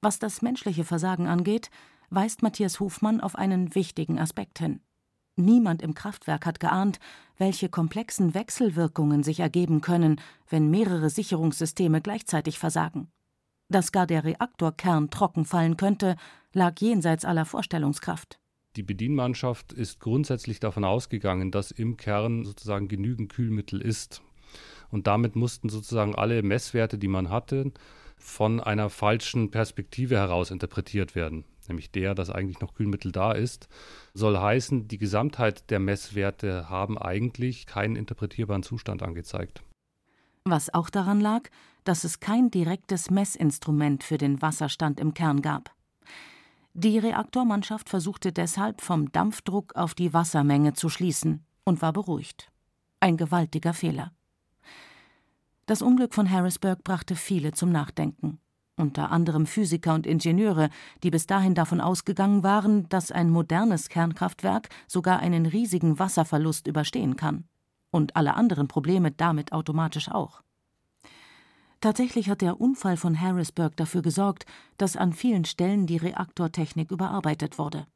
Was 0.00 0.18
das 0.18 0.40
menschliche 0.40 0.84
Versagen 0.84 1.26
angeht, 1.26 1.70
weist 2.08 2.42
Matthias 2.42 2.80
Hofmann 2.80 3.20
auf 3.20 3.36
einen 3.36 3.74
wichtigen 3.74 4.18
Aspekt 4.18 4.58
hin. 4.58 4.80
Niemand 5.36 5.82
im 5.82 5.92
Kraftwerk 5.92 6.46
hat 6.46 6.58
geahnt, 6.58 7.00
welche 7.36 7.68
komplexen 7.68 8.32
Wechselwirkungen 8.32 9.22
sich 9.22 9.40
ergeben 9.40 9.82
können, 9.82 10.22
wenn 10.48 10.70
mehrere 10.70 11.10
Sicherungssysteme 11.10 12.00
gleichzeitig 12.00 12.58
versagen. 12.58 13.10
Dass 13.68 13.92
gar 13.92 14.06
der 14.06 14.24
Reaktorkern 14.24 15.10
trocken 15.10 15.44
fallen 15.44 15.76
könnte, 15.76 16.16
lag 16.52 16.78
jenseits 16.80 17.24
aller 17.24 17.44
Vorstellungskraft. 17.44 18.38
Die 18.76 18.82
Bedienmannschaft 18.82 19.72
ist 19.72 20.00
grundsätzlich 20.00 20.60
davon 20.60 20.84
ausgegangen, 20.84 21.50
dass 21.50 21.70
im 21.70 21.96
Kern 21.96 22.44
sozusagen 22.44 22.88
genügend 22.88 23.32
Kühlmittel 23.32 23.80
ist. 23.80 24.22
Und 24.90 25.06
damit 25.06 25.36
mussten 25.36 25.68
sozusagen 25.68 26.14
alle 26.14 26.42
Messwerte, 26.42 26.98
die 26.98 27.08
man 27.08 27.30
hatte, 27.30 27.72
von 28.16 28.60
einer 28.60 28.90
falschen 28.90 29.50
Perspektive 29.50 30.16
heraus 30.16 30.50
interpretiert 30.50 31.14
werden 31.14 31.44
nämlich 31.70 31.90
der, 31.90 32.14
dass 32.14 32.30
eigentlich 32.30 32.60
noch 32.60 32.74
Kühlmittel 32.74 33.12
da 33.12 33.32
ist, 33.32 33.68
soll 34.12 34.38
heißen, 34.38 34.88
die 34.88 34.98
Gesamtheit 34.98 35.70
der 35.70 35.80
Messwerte 35.80 36.68
haben 36.68 36.98
eigentlich 36.98 37.64
keinen 37.64 37.96
interpretierbaren 37.96 38.62
Zustand 38.62 39.02
angezeigt. 39.02 39.62
Was 40.44 40.72
auch 40.72 40.90
daran 40.90 41.20
lag, 41.20 41.48
dass 41.84 42.04
es 42.04 42.20
kein 42.20 42.50
direktes 42.50 43.10
Messinstrument 43.10 44.04
für 44.04 44.18
den 44.18 44.42
Wasserstand 44.42 45.00
im 45.00 45.14
Kern 45.14 45.40
gab. 45.40 45.74
Die 46.74 46.98
Reaktormannschaft 46.98 47.88
versuchte 47.88 48.32
deshalb 48.32 48.80
vom 48.80 49.10
Dampfdruck 49.12 49.74
auf 49.76 49.94
die 49.94 50.12
Wassermenge 50.14 50.72
zu 50.74 50.88
schließen 50.88 51.44
und 51.64 51.82
war 51.82 51.92
beruhigt. 51.92 52.50
Ein 53.00 53.16
gewaltiger 53.16 53.74
Fehler. 53.74 54.12
Das 55.66 55.82
Unglück 55.82 56.14
von 56.14 56.30
Harrisburg 56.30 56.82
brachte 56.84 57.16
viele 57.16 57.52
zum 57.52 57.70
Nachdenken 57.70 58.40
unter 58.80 59.12
anderem 59.12 59.46
Physiker 59.46 59.94
und 59.94 60.06
Ingenieure, 60.06 60.70
die 61.02 61.10
bis 61.10 61.26
dahin 61.26 61.54
davon 61.54 61.80
ausgegangen 61.80 62.42
waren, 62.42 62.88
dass 62.88 63.12
ein 63.12 63.30
modernes 63.30 63.88
Kernkraftwerk 63.88 64.68
sogar 64.88 65.20
einen 65.20 65.46
riesigen 65.46 65.98
Wasserverlust 65.98 66.66
überstehen 66.66 67.16
kann. 67.16 67.44
Und 67.92 68.16
alle 68.16 68.34
anderen 68.34 68.68
Probleme 68.68 69.12
damit 69.12 69.52
automatisch 69.52 70.10
auch. 70.10 70.42
Tatsächlich 71.80 72.28
hat 72.28 72.42
der 72.42 72.60
Unfall 72.60 72.98
von 72.98 73.18
Harrisburg 73.18 73.74
dafür 73.76 74.02
gesorgt, 74.02 74.44
dass 74.76 74.96
an 74.96 75.14
vielen 75.14 75.46
Stellen 75.46 75.86
die 75.86 75.96
Reaktortechnik 75.96 76.90
überarbeitet 76.90 77.58
wurde. 77.58 77.86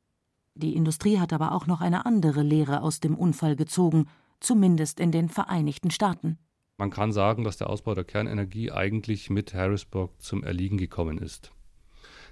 Die 0.55 0.75
Industrie 0.75 1.19
hat 1.19 1.33
aber 1.33 1.53
auch 1.53 1.67
noch 1.67 1.83
eine 1.83 2.07
andere 2.07 2.43
Lehre 2.43 2.81
aus 2.81 3.01
dem 3.01 3.15
Unfall 3.15 3.57
gezogen, 3.57 4.07
zumindest 4.41 5.01
in 5.01 5.13
den 5.13 5.29
Vereinigten 5.29 5.91
Staaten. 5.91 6.39
Man 6.79 6.91
kann 6.91 7.13
sagen, 7.13 7.45
dass 7.45 7.59
der 7.59 7.69
Ausbau 7.69 7.95
der 7.95 8.05
Kernenergie 8.05 8.73
eigentlich 8.73 9.29
mit 9.31 9.53
Harrisburg 9.53 10.11
zum 10.19 10.43
Erliegen 10.43 10.79
gekommen 10.79 11.19
ist. 11.19 11.53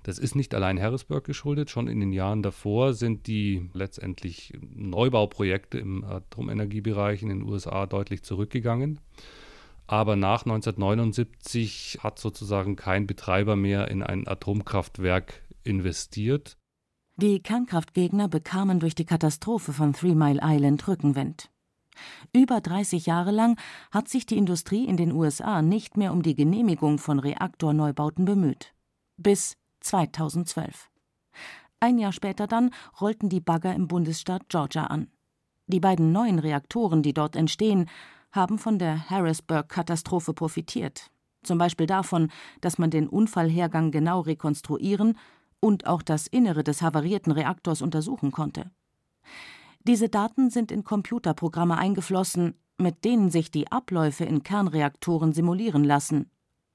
Das 0.04 0.18
ist 0.18 0.34
nicht 0.34 0.54
allein 0.54 0.80
Harrisburg 0.80 1.24
geschuldet. 1.24 1.70
Schon 1.70 1.86
in 1.86 2.00
den 2.00 2.12
Jahren 2.12 2.42
davor 2.42 2.94
sind 2.94 3.26
die 3.26 3.70
letztendlich 3.72 4.52
Neubauprojekte 4.60 5.78
im 5.78 6.02
Atomenergiebereich 6.02 7.22
in 7.22 7.28
den 7.28 7.42
USA 7.42 7.86
deutlich 7.86 8.22
zurückgegangen. 8.22 8.98
Aber 9.86 10.16
nach 10.16 10.44
1979 10.44 11.98
hat 12.02 12.18
sozusagen 12.18 12.76
kein 12.76 13.06
Betreiber 13.06 13.56
mehr 13.56 13.88
in 13.88 14.02
ein 14.02 14.26
Atomkraftwerk 14.26 15.42
investiert. 15.64 16.56
Die 17.16 17.40
Kernkraftgegner 17.40 18.28
bekamen 18.28 18.80
durch 18.80 18.94
die 18.94 19.04
Katastrophe 19.04 19.72
von 19.72 19.92
Three 19.92 20.14
Mile 20.14 20.40
Island 20.42 20.88
Rückenwind. 20.88 21.50
Über 22.32 22.60
30 22.60 23.06
Jahre 23.06 23.30
lang 23.30 23.58
hat 23.90 24.08
sich 24.08 24.24
die 24.24 24.38
Industrie 24.38 24.86
in 24.86 24.96
den 24.96 25.12
USA 25.12 25.60
nicht 25.60 25.96
mehr 25.96 26.12
um 26.12 26.22
die 26.22 26.34
Genehmigung 26.34 26.98
von 26.98 27.18
Reaktorneubauten 27.18 28.24
bemüht. 28.24 28.74
Bis 29.18 29.56
2012. 29.80 30.90
Ein 31.80 31.98
Jahr 31.98 32.12
später 32.12 32.46
dann 32.46 32.70
rollten 33.00 33.28
die 33.28 33.40
Bagger 33.40 33.74
im 33.74 33.88
Bundesstaat 33.88 34.48
Georgia 34.48 34.84
an. 34.84 35.08
Die 35.66 35.80
beiden 35.80 36.12
neuen 36.12 36.38
Reaktoren, 36.38 37.02
die 37.02 37.12
dort 37.12 37.36
entstehen, 37.36 37.88
haben 38.32 38.58
von 38.58 38.78
der 38.78 39.08
Harrisburg-Katastrophe 39.08 40.32
profitiert. 40.34 41.10
Zum 41.42 41.58
Beispiel 41.58 41.86
davon, 41.86 42.30
dass 42.60 42.78
man 42.78 42.90
den 42.90 43.08
Unfallhergang 43.08 43.90
genau 43.90 44.20
rekonstruieren 44.20 45.18
und 45.60 45.86
auch 45.86 46.02
das 46.02 46.26
Innere 46.26 46.64
des 46.64 46.82
havarierten 46.82 47.32
Reaktors 47.32 47.82
untersuchen 47.82 48.32
konnte. 48.32 48.70
Diese 49.84 50.08
Daten 50.08 50.50
sind 50.50 50.70
in 50.70 50.84
Computerprogramme 50.84 51.76
eingeflossen, 51.76 52.54
mit 52.78 53.04
denen 53.04 53.30
sich 53.30 53.50
die 53.50 53.70
Abläufe 53.70 54.24
in 54.24 54.42
Kernreaktoren 54.42 55.32
simulieren 55.32 55.84
lassen, 55.84 56.30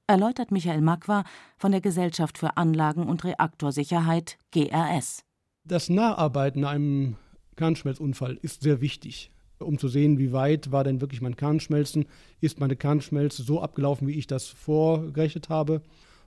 erläutert 0.08 0.52
Michael 0.52 0.82
Makwa 0.82 1.24
von 1.58 1.72
der 1.72 1.82
Gesellschaft 1.82 2.38
für 2.38 2.58
Anlagen- 2.58 3.08
und 3.08 3.24
Reaktorsicherheit 3.24 4.38
GRS. 4.52 5.24
Das 5.64 5.90
Nacharbeiten 5.90 6.64
einem 6.64 7.18
Kernschmelzunfall 7.58 8.40
ist 8.42 8.62
sehr 8.62 8.80
wichtig, 8.80 9.32
um 9.60 9.78
zu 9.78 9.88
sehen, 9.88 10.18
wie 10.18 10.32
weit 10.32 10.72
war 10.72 10.84
denn 10.84 11.02
wirklich 11.02 11.22
mein 11.22 11.36
Kernschmelzen, 11.36 12.06
ist 12.42 12.60
meine 12.60 12.76
Kernschmelze 12.76 13.44
so 13.44 13.62
abgelaufen, 13.62 14.08
wie 14.08 14.18
ich 14.18 14.28
das 14.28 14.48
vorgerechnet 14.48 15.50
habe. 15.50 15.82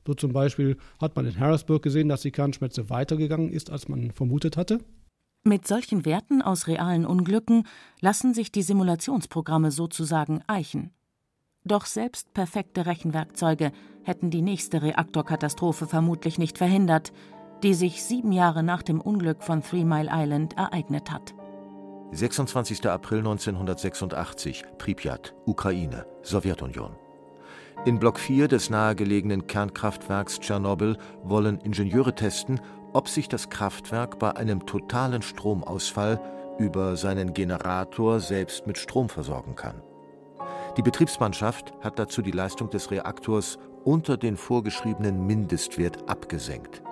So 0.06 0.14
zum 0.14 0.32
Beispiel 0.32 0.76
hat 1.00 1.14
man 1.16 1.26
in 1.26 1.38
Harrisburg 1.38 1.82
gesehen, 1.82 2.08
dass 2.08 2.22
die 2.22 2.30
Kernschmelze 2.30 2.90
weitergegangen 2.90 3.50
ist, 3.50 3.70
als 3.70 3.88
man 3.88 4.10
vermutet 4.12 4.56
hatte. 4.56 4.80
Mit 5.42 5.66
solchen 5.66 6.04
Werten 6.04 6.42
aus 6.42 6.66
realen 6.66 7.06
Unglücken 7.06 7.66
lassen 8.00 8.34
sich 8.34 8.52
die 8.52 8.62
Simulationsprogramme 8.62 9.70
sozusagen 9.70 10.42
eichen. 10.46 10.90
Doch 11.64 11.87
selbst 11.87 12.32
perfekte 12.34 12.87
Rechenwerkzeuge 12.87 13.72
hätten 14.02 14.30
die 14.30 14.42
nächste 14.42 14.82
Reaktorkatastrophe 14.82 15.87
vermutlich 15.87 16.38
nicht 16.38 16.58
verhindert, 16.58 17.12
die 17.62 17.75
sich 17.75 18.02
sieben 18.02 18.32
Jahre 18.32 18.62
nach 18.62 18.82
dem 18.82 19.00
Unglück 19.00 19.42
von 19.42 19.62
Three 19.62 19.84
Mile 19.84 20.10
Island 20.10 20.56
ereignet 20.56 21.10
hat. 21.10 21.34
26. 22.12 22.87
April 22.87 23.19
1986, 23.19 24.64
Pripyat, 24.79 25.33
Ukraine, 25.47 26.07
Sowjetunion. 26.23 26.97
In 27.85 28.00
Block 28.00 28.19
4 28.19 28.49
des 28.49 28.69
nahegelegenen 28.69 29.47
Kernkraftwerks 29.47 30.40
Tschernobyl 30.40 30.99
wollen 31.23 31.61
Ingenieure 31.61 32.12
testen, 32.12 32.61
ob 32.93 33.09
sich 33.09 33.29
das 33.29 33.49
Kraftwerk 33.49 34.19
bei 34.19 34.37
einem 34.37 34.67
totalen 34.67 35.23
Stromausfall 35.23 36.21
über 36.59 36.97
seinen 36.97 37.33
Generator 37.33 38.19
selbst 38.19 38.67
mit 38.67 38.76
Strom 38.76 39.09
versorgen 39.09 39.55
kann. 39.55 39.81
Die 40.76 40.83
Betriebsmannschaft 40.83 41.73
hat 41.81 42.00
dazu 42.00 42.23
die 42.23 42.33
Leistung 42.33 42.71
des 42.71 42.90
Reaktors 42.90 43.57
unter 43.85 44.17
den 44.17 44.37
vorgeschriebenen 44.37 45.26
Mindestwert 45.26 46.09
abgesenkt. 46.09 46.83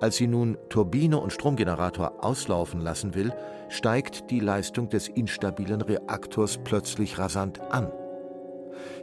Als 0.00 0.16
sie 0.16 0.26
nun 0.26 0.58
Turbine 0.68 1.18
und 1.18 1.32
Stromgenerator 1.32 2.22
auslaufen 2.22 2.80
lassen 2.80 3.14
will, 3.14 3.32
steigt 3.68 4.30
die 4.30 4.40
Leistung 4.40 4.88
des 4.90 5.08
instabilen 5.08 5.80
Reaktors 5.80 6.58
plötzlich 6.58 7.18
rasant 7.18 7.60
an. 7.70 7.90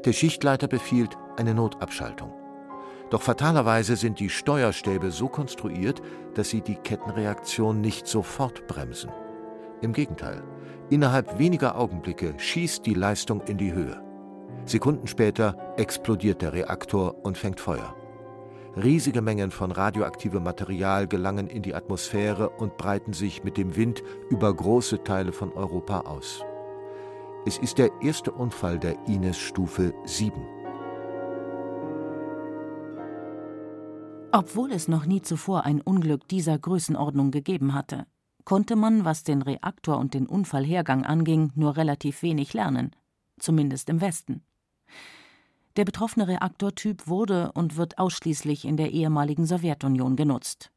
Der 0.05 0.13
Schichtleiter 0.13 0.67
befiehlt 0.67 1.17
eine 1.37 1.55
Notabschaltung. 1.55 2.31
Doch 3.09 3.21
fatalerweise 3.21 3.95
sind 3.95 4.19
die 4.19 4.29
Steuerstäbe 4.29 5.11
so 5.11 5.27
konstruiert, 5.27 6.01
dass 6.35 6.49
sie 6.49 6.61
die 6.61 6.75
Kettenreaktion 6.75 7.81
nicht 7.81 8.07
sofort 8.07 8.67
bremsen. 8.67 9.11
Im 9.81 9.93
Gegenteil, 9.93 10.43
innerhalb 10.89 11.39
weniger 11.39 11.77
Augenblicke 11.77 12.35
schießt 12.37 12.85
die 12.85 12.93
Leistung 12.93 13.41
in 13.41 13.57
die 13.57 13.73
Höhe. 13.73 14.01
Sekunden 14.65 15.07
später 15.07 15.73
explodiert 15.77 16.41
der 16.41 16.53
Reaktor 16.53 17.23
und 17.23 17.37
fängt 17.37 17.59
Feuer. 17.59 17.95
Riesige 18.75 19.21
Mengen 19.21 19.51
von 19.51 19.71
radioaktivem 19.71 20.41
Material 20.41 21.07
gelangen 21.07 21.47
in 21.47 21.61
die 21.61 21.75
Atmosphäre 21.75 22.49
und 22.49 22.75
breiten 22.75 23.13
sich 23.13 23.43
mit 23.43 23.55
dem 23.55 23.75
Wind 23.75 24.03
über 24.31 24.51
große 24.51 25.03
Teile 25.03 25.31
von 25.31 25.53
Europa 25.53 26.01
aus. 26.01 26.43
Es 27.45 27.59
ist 27.59 27.77
der 27.77 27.91
erste 28.01 28.31
Unfall 28.31 28.79
der 28.79 28.97
Ines-Stufe 29.07 29.93
7. 30.05 30.41
Obwohl 34.31 34.71
es 34.71 34.87
noch 34.87 35.05
nie 35.05 35.21
zuvor 35.21 35.65
ein 35.65 35.79
Unglück 35.79 36.27
dieser 36.27 36.57
Größenordnung 36.57 37.29
gegeben 37.29 37.75
hatte, 37.75 38.07
konnte 38.43 38.75
man, 38.75 39.05
was 39.05 39.23
den 39.23 39.43
Reaktor 39.43 39.99
und 39.99 40.15
den 40.15 40.25
Unfallhergang 40.25 41.05
anging, 41.05 41.51
nur 41.53 41.77
relativ 41.77 42.23
wenig 42.23 42.55
lernen, 42.55 42.95
zumindest 43.37 43.89
im 43.89 44.01
Westen. 44.01 44.43
Der 45.75 45.85
betroffene 45.85 46.27
Reaktortyp 46.27 47.07
wurde 47.07 47.51
und 47.53 47.77
wird 47.77 47.97
ausschließlich 47.97 48.65
in 48.65 48.77
der 48.77 48.91
ehemaligen 48.91 49.45
Sowjetunion 49.45 50.15
genutzt. 50.15 50.69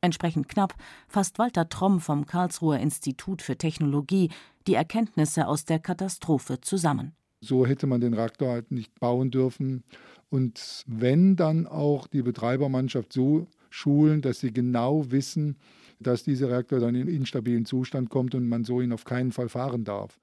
Entsprechend 0.00 0.48
knapp 0.48 0.74
fasst 1.08 1.40
Walter 1.40 1.68
Tromm 1.68 2.00
vom 2.00 2.24
Karlsruher 2.24 2.78
Institut 2.78 3.42
für 3.42 3.58
Technologie 3.58 4.30
die 4.68 4.74
Erkenntnisse 4.74 5.48
aus 5.48 5.64
der 5.64 5.80
Katastrophe 5.80 6.60
zusammen. 6.60 7.16
So 7.40 7.66
hätte 7.66 7.86
man 7.86 8.00
den 8.00 8.14
Reaktor 8.14 8.50
halt 8.50 8.70
nicht 8.70 8.98
bauen 9.00 9.30
dürfen. 9.30 9.82
Und 10.30 10.84
wenn 10.86 11.34
dann 11.34 11.66
auch 11.66 12.06
die 12.06 12.22
Betreibermannschaft 12.22 13.12
so 13.12 13.48
schulen, 13.70 14.22
dass 14.22 14.40
sie 14.40 14.52
genau 14.52 15.10
wissen, 15.10 15.56
dass 15.98 16.22
dieser 16.22 16.48
Reaktor 16.48 16.78
dann 16.78 16.94
in 16.94 17.08
instabilen 17.08 17.64
Zustand 17.64 18.08
kommt 18.08 18.34
und 18.36 18.48
man 18.48 18.64
so 18.64 18.80
ihn 18.80 18.92
auf 18.92 19.04
keinen 19.04 19.32
Fall 19.32 19.48
fahren 19.48 19.84
darf. 19.84 20.18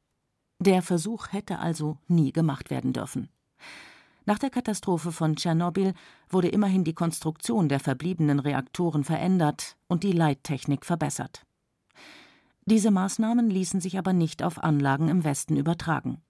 Der 0.59 0.81
Versuch 0.81 1.33
hätte 1.33 1.59
also 1.59 1.97
nie 2.07 2.31
gemacht 2.31 2.69
werden 2.69 2.93
dürfen. 2.93 3.29
Nach 4.25 4.39
der 4.39 4.49
Katastrophe 4.49 5.11
von 5.11 5.35
Tschernobyl 5.35 5.93
wurde 6.29 6.47
immerhin 6.47 6.83
die 6.83 6.95
Konstruktion 6.95 7.69
der 7.69 7.79
verbliebenen 7.79 8.39
Reaktoren 8.39 9.03
verändert 9.03 9.77
und 9.87 10.03
die 10.03 10.11
Leittechnik 10.11 10.85
verbessert. 10.85 11.45
Diese 12.65 12.89
Maßnahmen 12.89 13.49
ließen 13.51 13.79
sich 13.79 13.99
aber 13.99 14.13
nicht 14.13 14.41
auf 14.41 14.63
Anlagen 14.63 15.09
im 15.09 15.23
Westen 15.23 15.55
übertragen. 15.55 16.23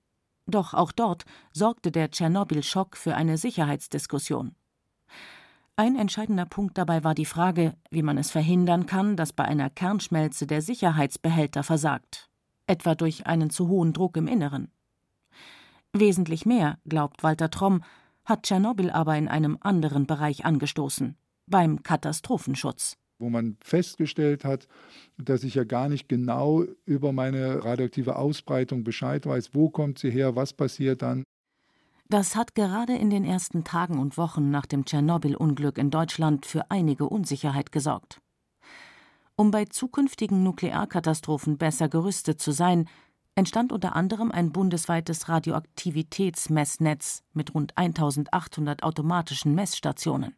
Doch 0.47 0.73
auch 0.73 0.91
dort 0.91 1.23
sorgte 1.53 1.91
der 1.91 2.11
Tschernobyl-Schock 2.11 2.97
für 2.97 3.15
eine 3.15 3.37
Sicherheitsdiskussion. 3.37 4.55
Ein 5.77 5.95
entscheidender 5.95 6.45
Punkt 6.45 6.77
dabei 6.77 7.03
war 7.03 7.15
die 7.15 7.25
Frage, 7.25 7.75
wie 7.89 8.03
man 8.03 8.17
es 8.17 8.31
verhindern 8.31 8.85
kann, 8.85 9.15
dass 9.15 9.33
bei 9.33 9.45
einer 9.45 9.69
Kernschmelze 9.69 10.45
der 10.45 10.61
Sicherheitsbehälter 10.61 11.63
versagt, 11.63 12.29
etwa 12.67 12.95
durch 12.95 13.25
einen 13.27 13.49
zu 13.49 13.69
hohen 13.69 13.93
Druck 13.93 14.17
im 14.17 14.27
Inneren. 14.27 14.71
Wesentlich 15.97 16.45
mehr, 16.45 16.77
glaubt 16.85 17.23
Walter 17.23 17.49
Tromm, 17.49 17.81
hat 18.25 18.43
Tschernobyl 18.43 18.89
aber 18.89 19.17
in 19.17 19.27
einem 19.27 19.57
anderen 19.61 20.05
Bereich 20.05 20.45
angestoßen, 20.45 21.15
beim 21.47 21.83
Katastrophenschutz 21.83 22.97
wo 23.19 23.29
man 23.29 23.57
festgestellt 23.61 24.43
hat, 24.43 24.67
dass 25.17 25.43
ich 25.43 25.55
ja 25.55 25.63
gar 25.63 25.89
nicht 25.89 26.09
genau 26.09 26.63
über 26.85 27.13
meine 27.13 27.63
radioaktive 27.63 28.17
Ausbreitung 28.17 28.83
Bescheid 28.83 29.25
weiß, 29.25 29.51
wo 29.53 29.69
kommt 29.69 29.99
sie 29.99 30.09
her, 30.09 30.35
was 30.35 30.53
passiert 30.53 31.01
dann. 31.01 31.23
Das 32.07 32.35
hat 32.35 32.53
gerade 32.53 32.95
in 32.95 33.09
den 33.09 33.25
ersten 33.25 33.63
Tagen 33.63 33.97
und 33.97 34.17
Wochen 34.17 34.51
nach 34.51 34.65
dem 34.65 34.85
Tschernobyl-Unglück 34.85 35.77
in 35.77 35.89
Deutschland 35.89 36.45
für 36.45 36.69
einige 36.69 37.09
Unsicherheit 37.09 37.71
gesorgt. 37.71 38.19
Um 39.35 39.49
bei 39.49 39.65
zukünftigen 39.65 40.43
Nuklearkatastrophen 40.43 41.57
besser 41.57 41.89
gerüstet 41.89 42.39
zu 42.39 42.51
sein, 42.51 42.87
entstand 43.35 43.71
unter 43.71 43.95
anderem 43.95 44.31
ein 44.31 44.51
bundesweites 44.51 45.29
Radioaktivitätsmessnetz 45.29 47.23
mit 47.33 47.53
rund 47.53 47.77
1800 47.77 48.83
automatischen 48.83 49.53
Messstationen. 49.53 50.35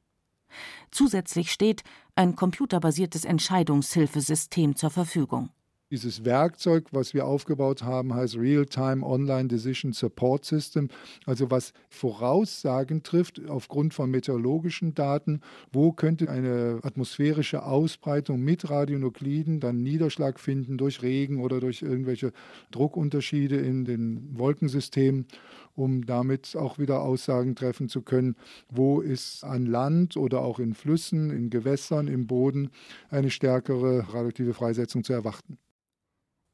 Zusätzlich 0.92 1.51
steht 1.51 1.84
ein 2.16 2.36
computerbasiertes 2.36 3.25
Entscheidungshilfesystem 3.25 4.75
zur 4.75 4.89
Verfügung. 4.89 5.50
Dieses 5.89 6.25
Werkzeug, 6.25 6.88
was 6.91 7.13
wir 7.13 7.25
aufgebaut 7.25 7.82
haben, 7.82 8.13
heißt 8.13 8.36
Real-Time 8.36 9.06
Online 9.06 9.48
Decision 9.48 9.94
Support 9.94 10.44
System, 10.44 10.89
also 11.25 11.50
was 11.50 11.72
Voraussagen 11.88 13.03
trifft 13.03 13.48
aufgrund 13.48 13.94
von 13.94 14.12
meteorologischen 14.12 14.96
Daten, 14.96 15.39
wo 15.72 15.94
könnte 15.94 16.29
eine 16.29 16.82
atmosphärische 16.84 17.63
Ausbreitung 17.63 18.41
mit 18.41 18.70
Radionukliden 18.70 19.62
dann 19.62 19.82
Niederschlag 19.82 20.41
finden 20.41 20.77
durch 20.77 21.01
Regen 21.03 21.39
oder 21.39 21.62
durch 21.62 21.84
irgendwelche 21.84 22.34
Druckunterschiede 22.72 23.56
in 23.56 23.86
den 23.86 24.38
Wolkensystemen, 24.38 25.25
um 25.74 26.06
damit 26.06 26.58
auch 26.58 26.79
wieder 26.79 27.01
Aussagen 27.01 27.56
treffen 27.56 27.88
zu 27.88 28.01
können, 28.01 28.36
wo 28.70 29.00
ist 29.00 29.46
an 29.46 29.65
Land 29.65 30.17
oder 30.17 30.41
auch 30.41 30.60
in 30.60 30.74
Flüssen, 30.74 31.29
in 31.29 31.50
Gewässern, 31.50 32.10
im 32.10 32.27
Boden 32.27 32.72
eine 33.10 33.29
stärkere 33.29 34.00
radioaktive 34.13 34.53
Freisetzung 34.53 35.06
zu 35.06 35.13
erwarten. 35.13 35.58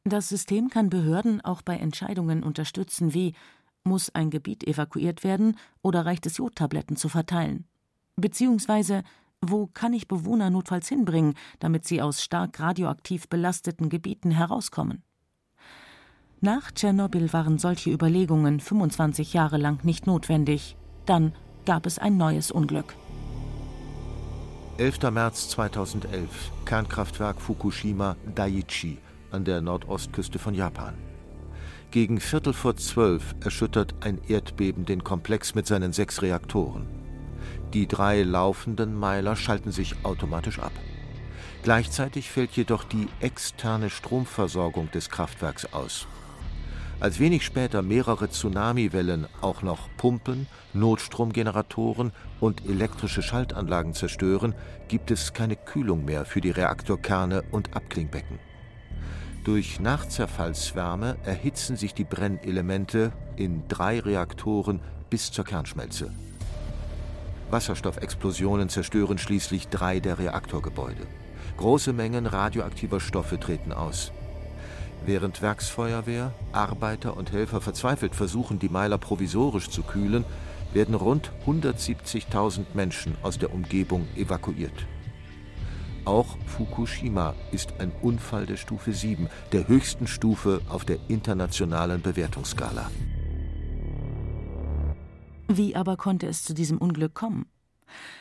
Das 0.05 0.27
System 0.27 0.69
kann 0.69 0.89
Behörden 0.89 1.39
auch 1.41 1.61
bei 1.61 1.77
Entscheidungen 1.77 2.43
unterstützen 2.43 3.13
wie 3.13 3.33
muss 3.85 4.13
ein 4.13 4.29
Gebiet 4.29 4.65
evakuiert 4.65 5.23
werden 5.23 5.57
oder 5.81 6.05
reicht 6.05 6.25
es 6.25 6.37
Jodtabletten 6.37 6.97
zu 6.97 7.07
verteilen? 7.07 7.65
Beziehungsweise 8.17 9.03
wo 9.41 9.67
kann 9.67 9.93
ich 9.93 10.07
Bewohner 10.07 10.49
notfalls 10.49 10.87
hinbringen, 10.87 11.35
damit 11.59 11.85
sie 11.85 12.01
aus 12.01 12.23
stark 12.23 12.59
radioaktiv 12.59 13.27
belasteten 13.27 13.89
Gebieten 13.89 14.31
herauskommen? 14.31 15.03
Nach 16.39 16.71
Tschernobyl 16.71 17.31
waren 17.33 17.57
solche 17.57 17.89
Überlegungen 17.89 18.59
25 18.59 19.33
Jahre 19.33 19.57
lang 19.57 19.83
nicht 19.83 20.07
notwendig. 20.07 20.77
Dann 21.05 21.33
gab 21.65 21.85
es 21.85 21.99
ein 21.99 22.17
neues 22.17 22.51
Unglück. 22.51 22.95
11. 24.77 25.11
März 25.11 25.49
2011, 25.49 26.51
Kernkraftwerk 26.65 27.39
Fukushima 27.39 28.15
Daiichi 28.33 28.97
an 29.33 29.45
der 29.45 29.61
Nordostküste 29.61 30.39
von 30.39 30.53
Japan. 30.53 30.93
Gegen 31.91 32.19
Viertel 32.19 32.53
vor 32.53 32.75
zwölf 32.75 33.35
erschüttert 33.43 33.93
ein 34.01 34.19
Erdbeben 34.27 34.85
den 34.85 35.03
Komplex 35.03 35.53
mit 35.53 35.67
seinen 35.67 35.93
sechs 35.93 36.21
Reaktoren. 36.21 36.87
Die 37.73 37.87
drei 37.87 38.23
laufenden 38.23 38.97
Meiler 38.97 39.35
schalten 39.35 39.71
sich 39.71 39.95
automatisch 40.03 40.59
ab. 40.59 40.71
Gleichzeitig 41.63 42.29
fällt 42.29 42.51
jedoch 42.51 42.83
die 42.83 43.07
externe 43.19 43.89
Stromversorgung 43.89 44.91
des 44.91 45.09
Kraftwerks 45.09 45.71
aus. 45.73 46.07
Als 46.99 47.19
wenig 47.19 47.43
später 47.43 47.81
mehrere 47.81 48.29
Tsunamiwellen 48.29 49.27
auch 49.41 49.61
noch 49.61 49.89
Pumpen, 49.97 50.47
Notstromgeneratoren 50.73 52.11
und 52.39 52.65
elektrische 52.65 53.21
Schaltanlagen 53.21 53.93
zerstören, 53.93 54.55
gibt 54.87 55.11
es 55.11 55.33
keine 55.33 55.55
Kühlung 55.55 56.05
mehr 56.05 56.25
für 56.25 56.41
die 56.41 56.51
Reaktorkerne 56.51 57.43
und 57.51 57.75
Abklingbecken. 57.75 58.39
Durch 59.43 59.81
Nachzerfallswärme 59.81 61.17
erhitzen 61.25 61.75
sich 61.75 61.93
die 61.93 62.05
Brennelemente 62.05 63.11
in 63.35 63.67
drei 63.67 63.99
Reaktoren 63.99 64.79
bis 65.09 65.31
zur 65.31 65.43
Kernschmelze. 65.43 66.11
Wasserstoffexplosionen 67.51 68.69
zerstören 68.69 69.17
schließlich 69.17 69.67
drei 69.67 69.99
der 69.99 70.17
Reaktorgebäude. 70.17 71.05
Große 71.57 71.91
Mengen 71.91 72.25
radioaktiver 72.25 73.01
Stoffe 73.01 73.37
treten 73.37 73.73
aus. 73.73 74.13
Während 75.05 75.41
Werksfeuerwehr, 75.41 76.33
Arbeiter 76.53 77.17
und 77.17 77.33
Helfer 77.33 77.59
verzweifelt 77.59 78.15
versuchen, 78.15 78.59
die 78.59 78.69
Meiler 78.69 78.97
provisorisch 78.97 79.69
zu 79.69 79.83
kühlen, 79.83 80.23
werden 80.71 80.95
rund 80.95 81.33
170.000 81.45 82.61
Menschen 82.73 83.17
aus 83.21 83.37
der 83.37 83.53
Umgebung 83.53 84.07
evakuiert. 84.15 84.87
Auch 86.05 86.37
Fukushima 86.45 87.33
ist 87.53 87.79
ein 87.79 87.93
Unfall 88.01 88.45
der 88.45 88.57
Stufe 88.57 88.91
7, 88.91 89.29
der 89.53 89.69
höchsten 89.69 90.05
Stufe 90.05 90.59
auf 90.67 90.83
der 90.83 90.97
internationalen 91.07 92.01
Bewertungsskala. 92.01 92.91
Wie 95.47 95.77
aber 95.77 95.95
konnte 95.95 96.27
es 96.27 96.43
zu 96.43 96.53
diesem 96.53 96.77
Unglück 96.77 97.13
kommen? 97.13 97.45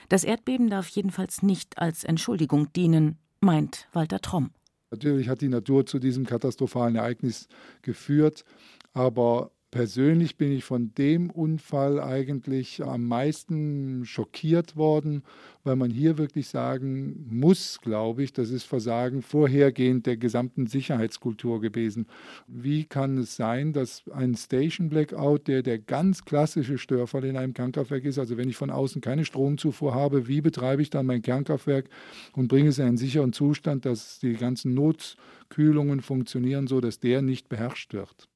Das 0.09 0.23
Erdbeben 0.23 0.71
darf 0.71 0.89
jedenfalls 0.89 1.43
nicht 1.43 1.79
als 1.79 2.05
Entschuldigung 2.05 2.73
dienen, 2.73 3.19
meint 3.41 3.89
Walter 3.93 4.21
Tromm. 4.21 4.51
Natürlich 4.93 5.29
hat 5.29 5.41
die 5.41 5.49
Natur 5.49 5.85
zu 5.85 5.99
diesem 5.99 6.25
katastrophalen 6.25 6.95
Ereignis 6.95 7.49
geführt, 7.81 8.45
aber 8.93 9.51
Persönlich 9.73 10.37
bin 10.37 10.53
ich 10.53 10.65
von 10.65 10.93
dem 10.99 11.31
Unfall 11.31 11.99
eigentlich 11.99 12.85
am 12.85 13.09
meisten 13.09 14.05
schockiert 14.05 14.77
worden, 14.77 15.23
weil 15.65 15.77
man 15.77 15.91
hier 15.91 16.19
wirklich 16.19 16.49
sagen 16.49 17.25
muss, 17.31 17.81
glaube 17.81 18.23
ich, 18.23 18.35
das 18.35 18.51
ist 18.51 18.65
Versagen 18.65 19.23
vorhergehend 19.23 20.05
der 20.05 20.19
gesamten 20.19 20.67
Sicherheitskultur 20.67 21.63
gewesen. 21.63 22.07
Wie 22.47 22.85
kann 22.85 23.17
es 23.17 23.35
sein, 23.37 23.73
dass 23.73 24.03
ein 24.11 24.35
Station 24.35 24.91
Blackout, 24.91 25.49
der 25.49 25.63
der 25.63 25.79
ganz 25.79 26.27
klassische 26.27 26.77
Störfall 26.77 27.25
in 27.25 27.39
einem 27.39 27.55
Kernkraftwerk 27.55 28.05
ist, 28.05 28.19
also 28.19 28.37
wenn 28.37 28.51
ich 28.51 28.59
von 28.59 28.69
außen 28.69 29.01
keine 29.01 29.25
Stromzufuhr 29.25 29.95
habe, 29.95 30.29
wie 30.29 30.43
betreibe 30.43 30.83
ich 30.83 30.91
dann 30.91 31.07
mein 31.07 31.23
Kernkraftwerk 31.23 31.89
und 32.35 32.49
bringe 32.49 32.69
es 32.69 32.79
in 32.79 32.85
einen 32.85 32.99
sicheren 32.99 33.33
Zustand, 33.33 33.87
dass 33.87 34.19
die 34.19 34.35
ganzen 34.35 34.75
Notkühlungen 34.75 36.03
funktionieren, 36.03 36.67
so 36.67 36.83
dass 36.83 37.01
der 37.01 37.23
nicht 37.23 37.49
beherrscht 37.49 37.95
wird? 37.95 38.29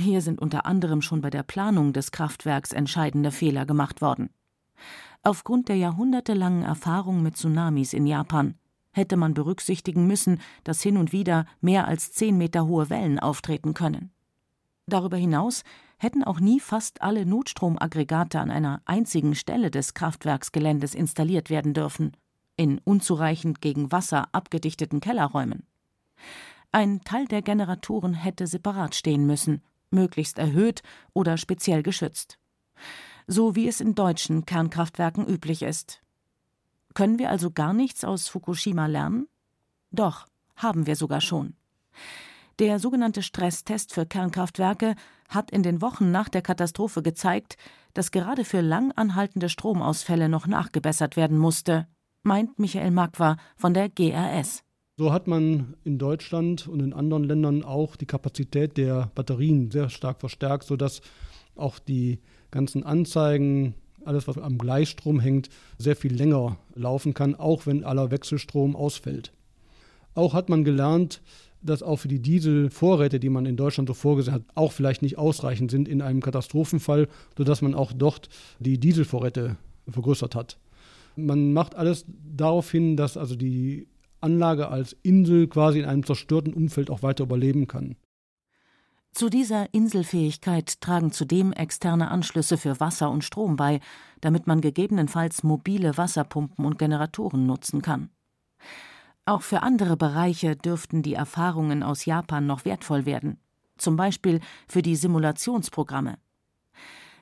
Hier 0.00 0.22
sind 0.22 0.40
unter 0.40 0.64
anderem 0.64 1.02
schon 1.02 1.20
bei 1.20 1.28
der 1.28 1.42
Planung 1.42 1.92
des 1.92 2.10
Kraftwerks 2.10 2.72
entscheidende 2.72 3.30
Fehler 3.30 3.66
gemacht 3.66 4.00
worden. 4.00 4.30
Aufgrund 5.22 5.68
der 5.68 5.76
jahrhundertelangen 5.76 6.62
Erfahrung 6.62 7.22
mit 7.22 7.36
Tsunamis 7.36 7.92
in 7.92 8.06
Japan 8.06 8.54
hätte 8.92 9.18
man 9.18 9.34
berücksichtigen 9.34 10.06
müssen, 10.06 10.40
dass 10.64 10.80
hin 10.80 10.96
und 10.96 11.12
wieder 11.12 11.44
mehr 11.60 11.86
als 11.86 12.12
zehn 12.12 12.38
Meter 12.38 12.66
hohe 12.66 12.88
Wellen 12.88 13.18
auftreten 13.18 13.74
können. 13.74 14.10
Darüber 14.86 15.18
hinaus 15.18 15.64
hätten 15.98 16.24
auch 16.24 16.40
nie 16.40 16.60
fast 16.60 17.02
alle 17.02 17.26
Notstromaggregate 17.26 18.40
an 18.40 18.50
einer 18.50 18.80
einzigen 18.86 19.34
Stelle 19.34 19.70
des 19.70 19.92
Kraftwerksgeländes 19.92 20.94
installiert 20.94 21.50
werden 21.50 21.74
dürfen, 21.74 22.16
in 22.56 22.80
unzureichend 22.84 23.60
gegen 23.60 23.92
Wasser 23.92 24.28
abgedichteten 24.32 25.00
Kellerräumen. 25.00 25.66
Ein 26.72 27.02
Teil 27.02 27.26
der 27.26 27.42
Generatoren 27.42 28.14
hätte 28.14 28.46
separat 28.46 28.94
stehen 28.94 29.26
müssen, 29.26 29.60
möglichst 29.90 30.38
erhöht 30.38 30.82
oder 31.12 31.36
speziell 31.36 31.82
geschützt. 31.82 32.38
So 33.26 33.54
wie 33.54 33.68
es 33.68 33.80
in 33.80 33.94
deutschen 33.94 34.46
Kernkraftwerken 34.46 35.26
üblich 35.26 35.62
ist. 35.62 36.02
Können 36.94 37.18
wir 37.18 37.30
also 37.30 37.50
gar 37.50 37.72
nichts 37.72 38.04
aus 38.04 38.28
Fukushima 38.28 38.86
lernen? 38.86 39.28
Doch, 39.90 40.26
haben 40.56 40.86
wir 40.86 40.96
sogar 40.96 41.20
schon. 41.20 41.54
Der 42.58 42.78
sogenannte 42.78 43.22
Stresstest 43.22 43.94
für 43.94 44.04
Kernkraftwerke 44.04 44.94
hat 45.28 45.50
in 45.50 45.62
den 45.62 45.80
Wochen 45.80 46.10
nach 46.10 46.28
der 46.28 46.42
Katastrophe 46.42 47.02
gezeigt, 47.02 47.56
dass 47.94 48.10
gerade 48.10 48.44
für 48.44 48.60
lang 48.60 48.92
anhaltende 48.92 49.48
Stromausfälle 49.48 50.28
noch 50.28 50.46
nachgebessert 50.46 51.16
werden 51.16 51.38
musste, 51.38 51.86
meint 52.22 52.58
Michael 52.58 52.90
Magwa 52.90 53.36
von 53.56 53.72
der 53.72 53.88
GRS. 53.88 54.62
So 55.00 55.14
hat 55.14 55.26
man 55.26 55.76
in 55.82 55.96
Deutschland 55.96 56.68
und 56.68 56.80
in 56.80 56.92
anderen 56.92 57.24
Ländern 57.24 57.64
auch 57.64 57.96
die 57.96 58.04
Kapazität 58.04 58.76
der 58.76 59.10
Batterien 59.14 59.70
sehr 59.70 59.88
stark 59.88 60.20
verstärkt, 60.20 60.64
sodass 60.64 61.00
auch 61.56 61.78
die 61.78 62.18
ganzen 62.50 62.84
Anzeigen, 62.84 63.72
alles 64.04 64.28
was 64.28 64.36
am 64.36 64.58
Gleichstrom 64.58 65.18
hängt, 65.18 65.48
sehr 65.78 65.96
viel 65.96 66.14
länger 66.14 66.58
laufen 66.74 67.14
kann, 67.14 67.34
auch 67.34 67.64
wenn 67.64 67.82
aller 67.82 68.10
Wechselstrom 68.10 68.76
ausfällt. 68.76 69.32
Auch 70.12 70.34
hat 70.34 70.50
man 70.50 70.64
gelernt, 70.64 71.22
dass 71.62 71.82
auch 71.82 71.96
für 71.96 72.08
die 72.08 72.20
Dieselvorräte, 72.20 73.18
die 73.18 73.30
man 73.30 73.46
in 73.46 73.56
Deutschland 73.56 73.88
so 73.88 73.94
vorgesehen 73.94 74.34
hat, 74.34 74.44
auch 74.54 74.72
vielleicht 74.72 75.00
nicht 75.00 75.16
ausreichend 75.16 75.70
sind 75.70 75.88
in 75.88 76.02
einem 76.02 76.20
Katastrophenfall, 76.20 77.08
sodass 77.38 77.62
man 77.62 77.74
auch 77.74 77.94
dort 77.94 78.28
die 78.58 78.76
Dieselvorräte 78.76 79.56
vergrößert 79.88 80.34
hat. 80.34 80.58
Man 81.16 81.54
macht 81.54 81.74
alles 81.74 82.04
darauf 82.36 82.70
hin, 82.70 82.98
dass 82.98 83.16
also 83.16 83.34
die 83.34 83.86
Anlage 84.20 84.68
als 84.68 84.96
Insel 85.02 85.48
quasi 85.48 85.80
in 85.80 85.84
einem 85.84 86.04
zerstörten 86.04 86.52
Umfeld 86.52 86.90
auch 86.90 87.02
weiter 87.02 87.24
überleben 87.24 87.66
kann. 87.66 87.96
Zu 89.12 89.28
dieser 89.28 89.74
Inselfähigkeit 89.74 90.80
tragen 90.80 91.10
zudem 91.10 91.52
externe 91.52 92.10
Anschlüsse 92.10 92.56
für 92.56 92.78
Wasser 92.78 93.10
und 93.10 93.24
Strom 93.24 93.56
bei, 93.56 93.80
damit 94.20 94.46
man 94.46 94.60
gegebenenfalls 94.60 95.42
mobile 95.42 95.96
Wasserpumpen 95.96 96.64
und 96.64 96.78
Generatoren 96.78 97.44
nutzen 97.44 97.82
kann. 97.82 98.10
Auch 99.24 99.42
für 99.42 99.62
andere 99.62 99.96
Bereiche 99.96 100.56
dürften 100.56 101.02
die 101.02 101.14
Erfahrungen 101.14 101.82
aus 101.82 102.04
Japan 102.04 102.46
noch 102.46 102.64
wertvoll 102.64 103.04
werden, 103.04 103.38
zum 103.78 103.96
Beispiel 103.96 104.40
für 104.68 104.82
die 104.82 104.96
Simulationsprogramme. 104.96 106.18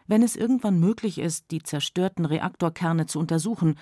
Wenn 0.07 0.23
es 0.23 0.37
irgendwann 0.37 0.81
möglich 0.81 1.19
ist, 1.19 1.51
die 1.51 1.63
zerstörten 1.63 2.25
Reaktorkerne 2.25 3.07
zu 3.07 3.19
untersuchen, 3.19 3.77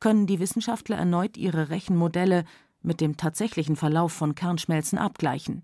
können 0.00 0.26
die 0.26 0.40
Wissenschaftler 0.40 0.96
erneut 0.96 1.36
ihre 1.36 1.68
Rechenmodelle 1.68 2.44
mit 2.82 3.00
dem 3.00 3.16
tatsächlichen 3.16 3.76
Verlauf 3.76 4.12
von 4.12 4.34
Kernschmelzen 4.34 4.98
abgleichen. 4.98 5.62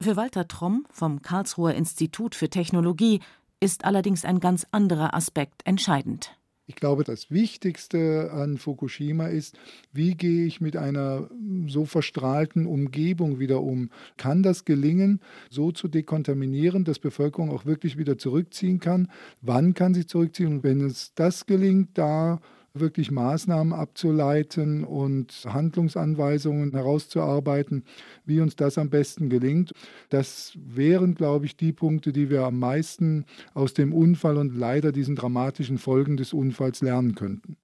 Für 0.00 0.16
Walter 0.16 0.48
Tromm 0.48 0.86
vom 0.90 1.20
Karlsruher 1.20 1.74
Institut 1.74 2.34
für 2.34 2.48
Technologie 2.48 3.20
ist 3.60 3.84
allerdings 3.84 4.24
ein 4.24 4.40
ganz 4.40 4.66
anderer 4.70 5.14
Aspekt 5.14 5.66
entscheidend. 5.66 6.34
Ich 6.70 6.76
glaube, 6.76 7.02
das 7.02 7.32
Wichtigste 7.32 8.30
an 8.32 8.56
Fukushima 8.56 9.26
ist, 9.26 9.58
wie 9.92 10.14
gehe 10.14 10.46
ich 10.46 10.60
mit 10.60 10.76
einer 10.76 11.28
so 11.66 11.84
verstrahlten 11.84 12.64
Umgebung 12.64 13.40
wieder 13.40 13.60
um? 13.60 13.90
Kann 14.16 14.44
das 14.44 14.64
gelingen, 14.64 15.20
so 15.50 15.72
zu 15.72 15.88
dekontaminieren, 15.88 16.84
dass 16.84 17.00
Bevölkerung 17.00 17.50
auch 17.50 17.66
wirklich 17.66 17.98
wieder 17.98 18.18
zurückziehen 18.18 18.78
kann? 18.78 19.10
Wann 19.42 19.74
kann 19.74 19.94
sie 19.94 20.06
zurückziehen? 20.06 20.46
Und 20.52 20.62
wenn 20.62 20.80
es 20.80 21.12
das 21.14 21.44
gelingt, 21.44 21.98
da 21.98 22.40
wirklich 22.74 23.10
Maßnahmen 23.10 23.72
abzuleiten 23.72 24.84
und 24.84 25.32
Handlungsanweisungen 25.44 26.72
herauszuarbeiten, 26.72 27.84
wie 28.24 28.40
uns 28.40 28.56
das 28.56 28.78
am 28.78 28.90
besten 28.90 29.28
gelingt. 29.28 29.72
Das 30.08 30.52
wären, 30.56 31.14
glaube 31.14 31.46
ich, 31.46 31.56
die 31.56 31.72
Punkte, 31.72 32.12
die 32.12 32.30
wir 32.30 32.44
am 32.44 32.58
meisten 32.58 33.24
aus 33.54 33.74
dem 33.74 33.92
Unfall 33.92 34.36
und 34.36 34.54
leider 34.54 34.92
diesen 34.92 35.16
dramatischen 35.16 35.78
Folgen 35.78 36.16
des 36.16 36.32
Unfalls 36.32 36.80
lernen 36.80 37.14
könnten. 37.14 37.56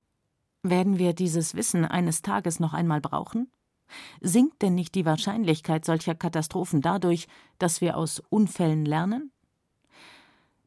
Werden 0.62 0.98
wir 0.98 1.12
dieses 1.12 1.54
Wissen 1.54 1.84
eines 1.84 2.22
Tages 2.22 2.58
noch 2.58 2.74
einmal 2.74 3.00
brauchen? 3.00 3.48
Sinkt 4.20 4.62
denn 4.62 4.74
nicht 4.74 4.96
die 4.96 5.04
Wahrscheinlichkeit 5.04 5.84
solcher 5.84 6.16
Katastrophen 6.16 6.80
dadurch, 6.80 7.28
dass 7.58 7.80
wir 7.80 7.96
aus 7.96 8.20
Unfällen 8.30 8.84
lernen? 8.84 9.30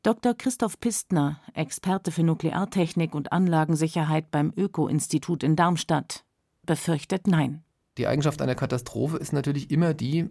Dr. 0.02 0.34
Christoph 0.34 0.80
Pistner, 0.80 1.42
Experte 1.54 2.12
für 2.12 2.24
Nukleartechnik 2.24 3.14
und 3.14 3.34
Anlagensicherheit 3.34 4.32
beim 4.32 4.54
Öko-Institut 4.56 5.44
in 5.44 5.58
Darmstadt, 5.58 6.24
befürchtet 6.66 7.28
Nein. 7.28 7.64
Die 7.98 8.08
Eigenschaft 8.08 8.42
einer 8.42 8.56
Katastrophe 8.56 9.18
ist 9.18 9.34
natürlich 9.34 9.72
immer 9.72 9.94
die, 9.94 10.30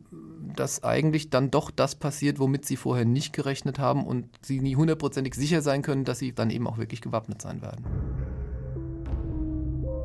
dass 0.56 0.84
eigentlich 0.84 1.28
dann 1.28 1.50
doch 1.50 1.70
das 1.70 1.96
passiert, 1.96 2.38
womit 2.38 2.64
sie 2.64 2.76
vorher 2.76 3.04
nicht 3.04 3.34
gerechnet 3.34 3.78
haben 3.78 4.06
und 4.06 4.30
sie 4.40 4.60
nie 4.60 4.74
hundertprozentig 4.74 5.34
sicher 5.34 5.60
sein 5.60 5.82
können, 5.82 6.04
dass 6.04 6.18
sie 6.18 6.32
dann 6.32 6.48
eben 6.48 6.66
auch 6.66 6.78
wirklich 6.78 7.02
gewappnet 7.02 7.42
sein 7.42 7.60
werden. 7.60 7.84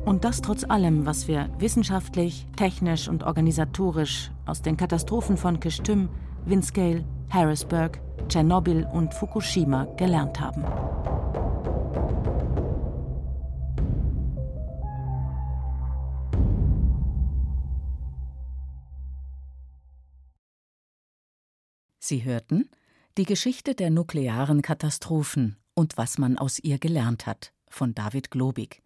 Und 0.04 0.24
das 0.24 0.42
trotz 0.42 0.64
allem, 0.64 1.06
was 1.06 1.26
wir 1.26 1.48
wissenschaftlich, 1.58 2.46
technisch 2.56 3.08
und 3.08 3.22
organisatorisch 3.22 4.30
aus 4.44 4.60
den 4.60 4.76
Katastrophen 4.76 5.38
von 5.38 5.58
Kistym, 5.58 6.10
Windscale, 6.44 7.06
Harrisburg, 7.30 8.00
Tschernobyl 8.28 8.86
und 8.92 9.12
Fukushima 9.14 9.84
gelernt 9.96 10.40
haben. 10.40 10.64
Sie 21.98 22.22
hörten 22.24 22.68
die 23.16 23.24
Geschichte 23.24 23.74
der 23.74 23.90
nuklearen 23.90 24.60
Katastrophen 24.60 25.56
und 25.74 25.96
was 25.96 26.18
man 26.18 26.36
aus 26.36 26.58
ihr 26.58 26.78
gelernt 26.78 27.26
hat 27.26 27.52
von 27.68 27.94
David 27.94 28.30
Globig. 28.30 28.82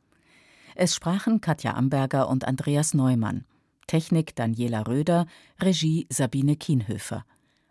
Es 0.76 0.94
sprachen 0.94 1.40
Katja 1.40 1.74
Amberger 1.74 2.28
und 2.28 2.44
Andreas 2.46 2.94
Neumann. 2.94 3.44
Technik 3.88 4.36
Daniela 4.36 4.86
Röder, 4.86 5.26
Regie 5.60 6.06
Sabine 6.10 6.54
Kienhöfer. 6.54 7.24